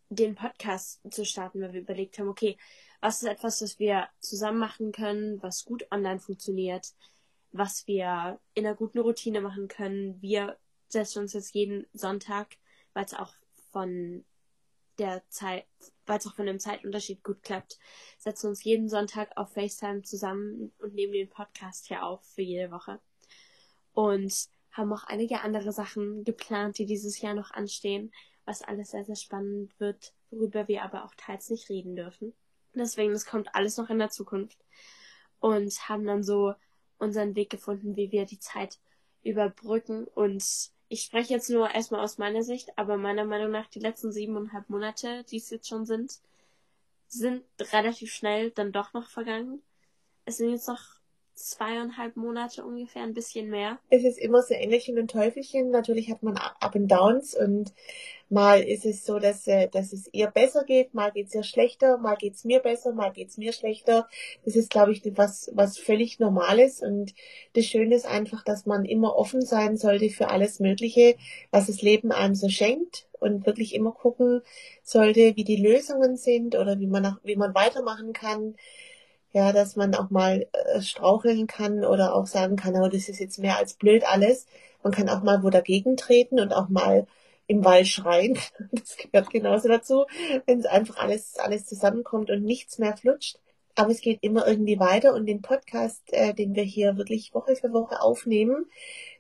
den 0.08 0.34
Podcast 0.34 1.00
zu 1.10 1.24
starten, 1.24 1.60
weil 1.60 1.72
wir 1.72 1.80
überlegt 1.80 2.18
haben, 2.18 2.28
okay, 2.28 2.58
was 3.00 3.22
ist 3.22 3.28
etwas, 3.28 3.62
was 3.62 3.78
wir 3.78 4.08
zusammen 4.18 4.58
machen 4.58 4.92
können, 4.92 5.42
was 5.42 5.64
gut 5.64 5.86
online 5.90 6.20
funktioniert, 6.20 6.88
was 7.52 7.86
wir 7.86 8.38
in 8.54 8.66
einer 8.66 8.76
guten 8.76 8.98
Routine 8.98 9.40
machen 9.40 9.68
können. 9.68 10.20
Wir 10.20 10.58
setzen 10.88 11.20
uns 11.20 11.32
jetzt 11.32 11.54
jeden 11.54 11.86
Sonntag, 11.92 12.56
weil 12.92 13.04
es 13.04 13.14
auch 13.14 13.32
von 13.72 14.24
der 14.98 15.22
Zeit, 15.30 15.64
weil 16.06 16.18
es 16.18 16.26
auch 16.26 16.34
von 16.34 16.46
dem 16.46 16.60
Zeitunterschied 16.60 17.24
gut 17.24 17.42
klappt, 17.42 17.78
setzen 18.18 18.48
uns 18.48 18.62
jeden 18.64 18.88
Sonntag 18.88 19.30
auf 19.36 19.52
FaceTime 19.52 20.02
zusammen 20.02 20.72
und 20.78 20.94
nehmen 20.94 21.14
den 21.14 21.30
Podcast 21.30 21.86
hier 21.86 22.04
auf 22.04 22.22
für 22.22 22.42
jede 22.42 22.70
Woche. 22.70 23.00
Und 23.92 24.48
haben 24.70 24.92
auch 24.92 25.04
einige 25.04 25.40
andere 25.40 25.72
Sachen 25.72 26.22
geplant, 26.24 26.78
die 26.78 26.86
dieses 26.86 27.20
Jahr 27.20 27.34
noch 27.34 27.50
anstehen, 27.50 28.12
was 28.44 28.62
alles 28.62 28.90
sehr, 28.90 29.04
sehr 29.04 29.16
spannend 29.16 29.78
wird, 29.80 30.12
worüber 30.30 30.68
wir 30.68 30.82
aber 30.82 31.04
auch 31.04 31.14
teils 31.16 31.50
nicht 31.50 31.68
reden 31.70 31.96
dürfen. 31.96 32.34
Deswegen, 32.74 33.12
das 33.12 33.26
kommt 33.26 33.54
alles 33.54 33.76
noch 33.76 33.90
in 33.90 33.98
der 33.98 34.10
Zukunft. 34.10 34.58
Und 35.40 35.88
haben 35.88 36.04
dann 36.04 36.22
so 36.22 36.54
unseren 36.98 37.34
Weg 37.34 37.50
gefunden, 37.50 37.96
wie 37.96 38.12
wir 38.12 38.26
die 38.26 38.38
Zeit 38.38 38.78
überbrücken 39.22 40.04
und 40.04 40.44
ich 40.90 41.02
spreche 41.04 41.32
jetzt 41.34 41.48
nur 41.48 41.70
erstmal 41.70 42.02
aus 42.02 42.18
meiner 42.18 42.42
Sicht, 42.42 42.76
aber 42.76 42.96
meiner 42.96 43.24
Meinung 43.24 43.52
nach 43.52 43.68
die 43.68 43.78
letzten 43.78 44.12
siebeneinhalb 44.12 44.68
Monate, 44.68 45.24
die 45.30 45.36
es 45.36 45.48
jetzt 45.50 45.68
schon 45.68 45.86
sind, 45.86 46.18
sind 47.08 47.44
relativ 47.72 48.12
schnell 48.12 48.50
dann 48.50 48.72
doch 48.72 48.92
noch 48.92 49.08
vergangen. 49.08 49.62
Es 50.24 50.38
sind 50.38 50.50
jetzt 50.50 50.66
noch 50.68 50.99
zweieinhalb 51.48 52.16
Monate 52.16 52.64
ungefähr, 52.64 53.02
ein 53.02 53.14
bisschen 53.14 53.50
mehr. 53.50 53.78
Es 53.88 54.04
ist 54.04 54.18
immer 54.18 54.42
so 54.42 54.54
Engelchen 54.54 54.98
und 54.98 55.10
Teufelchen. 55.10 55.70
Natürlich 55.70 56.10
hat 56.10 56.22
man 56.22 56.36
Up 56.36 56.74
and 56.74 56.90
Downs 56.90 57.34
und 57.34 57.72
mal 58.28 58.62
ist 58.62 58.86
es 58.86 59.04
so, 59.04 59.18
dass, 59.18 59.46
äh, 59.46 59.68
dass 59.68 59.92
es 59.92 60.08
ihr 60.12 60.28
besser 60.28 60.64
geht, 60.64 60.94
mal 60.94 61.10
geht 61.10 61.28
es 61.28 61.34
ihr 61.34 61.42
schlechter, 61.42 61.98
mal 61.98 62.16
geht 62.16 62.34
es 62.34 62.44
mir 62.44 62.60
besser, 62.60 62.92
mal 62.92 63.10
geht 63.10 63.28
es 63.28 63.38
mir 63.38 63.52
schlechter. 63.52 64.08
Das 64.44 64.56
ist, 64.56 64.70
glaube 64.70 64.92
ich, 64.92 65.02
was, 65.16 65.50
was 65.54 65.78
völlig 65.78 66.20
Normales 66.20 66.80
und 66.80 67.14
das 67.54 67.64
Schöne 67.64 67.94
ist 67.94 68.06
einfach, 68.06 68.44
dass 68.44 68.66
man 68.66 68.84
immer 68.84 69.16
offen 69.16 69.42
sein 69.42 69.76
sollte 69.76 70.10
für 70.10 70.28
alles 70.28 70.60
Mögliche, 70.60 71.16
was 71.50 71.66
das 71.66 71.82
Leben 71.82 72.12
einem 72.12 72.34
so 72.34 72.48
schenkt 72.48 73.08
und 73.18 73.46
wirklich 73.46 73.74
immer 73.74 73.92
gucken 73.92 74.42
sollte, 74.82 75.36
wie 75.36 75.44
die 75.44 75.56
Lösungen 75.56 76.16
sind 76.16 76.54
oder 76.56 76.78
wie 76.80 76.86
man, 76.86 77.02
nach, 77.02 77.20
wie 77.24 77.36
man 77.36 77.54
weitermachen 77.54 78.12
kann 78.12 78.54
ja, 79.32 79.52
dass 79.52 79.76
man 79.76 79.94
auch 79.94 80.10
mal 80.10 80.46
äh, 80.52 80.80
straucheln 80.80 81.46
kann 81.46 81.84
oder 81.84 82.14
auch 82.14 82.26
sagen 82.26 82.56
kann, 82.56 82.76
oh, 82.76 82.88
das 82.88 83.08
ist 83.08 83.20
jetzt 83.20 83.38
mehr 83.38 83.58
als 83.58 83.74
blöd 83.74 84.04
alles. 84.06 84.46
Man 84.82 84.92
kann 84.92 85.08
auch 85.08 85.22
mal 85.22 85.42
wo 85.42 85.50
dagegen 85.50 85.96
treten 85.96 86.40
und 86.40 86.52
auch 86.52 86.68
mal 86.68 87.06
im 87.46 87.64
Wald 87.64 87.88
schreien. 87.88 88.38
Das 88.72 88.96
gehört 88.96 89.30
genauso 89.30 89.68
dazu, 89.68 90.06
wenn 90.46 90.60
es 90.60 90.66
einfach 90.66 90.98
alles, 90.98 91.36
alles 91.38 91.66
zusammenkommt 91.66 92.30
und 92.30 92.44
nichts 92.44 92.78
mehr 92.78 92.96
flutscht. 92.96 93.38
Aber 93.74 93.90
es 93.90 94.00
geht 94.00 94.18
immer 94.22 94.46
irgendwie 94.46 94.78
weiter 94.78 95.14
und 95.14 95.26
den 95.26 95.42
Podcast, 95.42 96.02
äh, 96.12 96.34
den 96.34 96.54
wir 96.54 96.64
hier 96.64 96.96
wirklich 96.96 97.34
Woche 97.34 97.56
für 97.56 97.72
Woche 97.72 98.00
aufnehmen, 98.00 98.66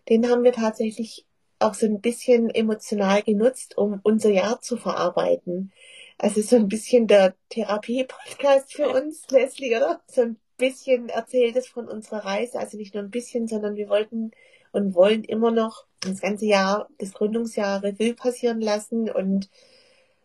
den 0.08 0.28
haben 0.28 0.44
wir 0.44 0.52
tatsächlich 0.52 1.24
auch 1.60 1.74
so 1.74 1.86
ein 1.86 2.00
bisschen 2.00 2.50
emotional 2.50 3.22
genutzt, 3.22 3.76
um 3.76 4.00
unser 4.02 4.30
Jahr 4.30 4.60
zu 4.60 4.76
verarbeiten. 4.76 5.72
Also 6.22 6.42
so 6.42 6.56
ein 6.56 6.68
bisschen 6.68 7.06
der 7.06 7.34
Therapie-Podcast 7.48 8.74
für 8.74 8.90
uns, 8.90 9.26
Leslie, 9.30 9.74
oder? 9.74 10.02
So 10.06 10.20
ein 10.20 10.36
bisschen 10.58 11.08
erzählt 11.08 11.56
es 11.56 11.66
von 11.66 11.88
unserer 11.88 12.26
Reise. 12.26 12.58
Also 12.58 12.76
nicht 12.76 12.92
nur 12.92 13.02
ein 13.02 13.10
bisschen, 13.10 13.48
sondern 13.48 13.74
wir 13.74 13.88
wollten 13.88 14.32
und 14.70 14.94
wollen 14.94 15.24
immer 15.24 15.50
noch 15.50 15.86
das 16.00 16.20
ganze 16.20 16.44
Jahr, 16.44 16.90
das 16.98 17.14
Gründungsjahr 17.14 17.82
Revue 17.82 18.12
passieren 18.12 18.60
lassen. 18.60 19.08
Und 19.08 19.48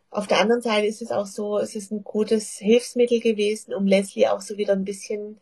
auf 0.09 0.27
der 0.27 0.41
anderen 0.41 0.61
Seite 0.61 0.85
ist 0.85 1.01
es 1.01 1.11
auch 1.11 1.27
so, 1.27 1.59
es 1.59 1.75
ist 1.75 1.93
ein 1.93 2.03
gutes 2.03 2.57
Hilfsmittel 2.57 3.21
gewesen, 3.21 3.73
um 3.73 3.87
Leslie 3.87 4.27
auch 4.27 4.41
so 4.41 4.57
wieder 4.57 4.73
ein 4.73 4.83
bisschen 4.83 5.39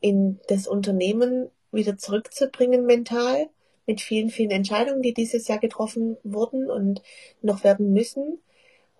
in 0.00 0.40
das 0.48 0.66
Unternehmen 0.66 1.50
wieder 1.72 1.98
zurückzubringen 1.98 2.86
mental 2.86 3.50
mit 3.84 4.00
vielen, 4.00 4.30
vielen 4.30 4.50
Entscheidungen, 4.50 5.02
die 5.02 5.12
dieses 5.12 5.46
Jahr 5.46 5.58
getroffen 5.58 6.16
wurden 6.22 6.70
und 6.70 7.02
noch 7.42 7.64
werden 7.64 7.92
müssen 7.92 8.40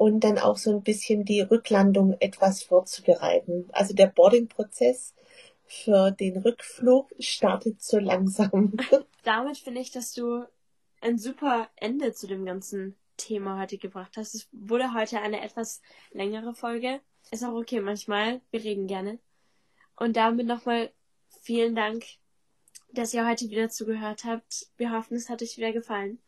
und 0.01 0.21
dann 0.21 0.39
auch 0.39 0.57
so 0.57 0.71
ein 0.71 0.83
bisschen 0.83 1.27
die 1.27 1.43
Rücklandung 1.43 2.17
etwas 2.21 2.63
vorzubereiten. 2.63 3.69
Also 3.73 3.93
der 3.93 4.07
Boarding-Prozess 4.07 5.15
für 5.67 6.11
den 6.11 6.39
Rückflug 6.39 7.13
startet 7.19 7.83
so 7.83 7.99
langsam. 7.99 8.73
Damit 9.25 9.59
finde 9.59 9.83
ich, 9.83 9.91
dass 9.91 10.15
du 10.15 10.47
ein 11.03 11.19
super 11.19 11.69
Ende 11.77 12.15
zu 12.15 12.27
dem 12.27 12.47
ganzen 12.47 12.97
Thema 13.19 13.61
heute 13.61 13.77
gebracht 13.77 14.17
hast. 14.17 14.35
Es 14.35 14.49
wurde 14.53 14.95
heute 14.95 15.21
eine 15.21 15.43
etwas 15.43 15.83
längere 16.13 16.55
Folge. 16.55 17.01
Ist 17.31 17.45
auch 17.45 17.53
okay 17.53 17.83
manchmal. 17.83 18.41
Wir 18.51 18.65
reden 18.65 18.87
gerne. 18.87 19.19
Und 19.97 20.17
damit 20.17 20.47
nochmal 20.47 20.91
vielen 21.43 21.75
Dank, 21.75 22.07
dass 22.91 23.13
ihr 23.13 23.29
heute 23.29 23.51
wieder 23.51 23.69
zugehört 23.69 24.25
habt. 24.25 24.69
Wir 24.79 24.93
hoffen, 24.93 25.19
es 25.19 25.29
hat 25.29 25.43
euch 25.43 25.59
wieder 25.59 25.75
gefallen. 25.75 26.23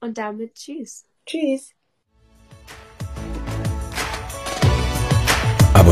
Und 0.00 0.18
damit 0.18 0.56
tschüss. 0.56 1.04
Tschüss. 1.24 1.75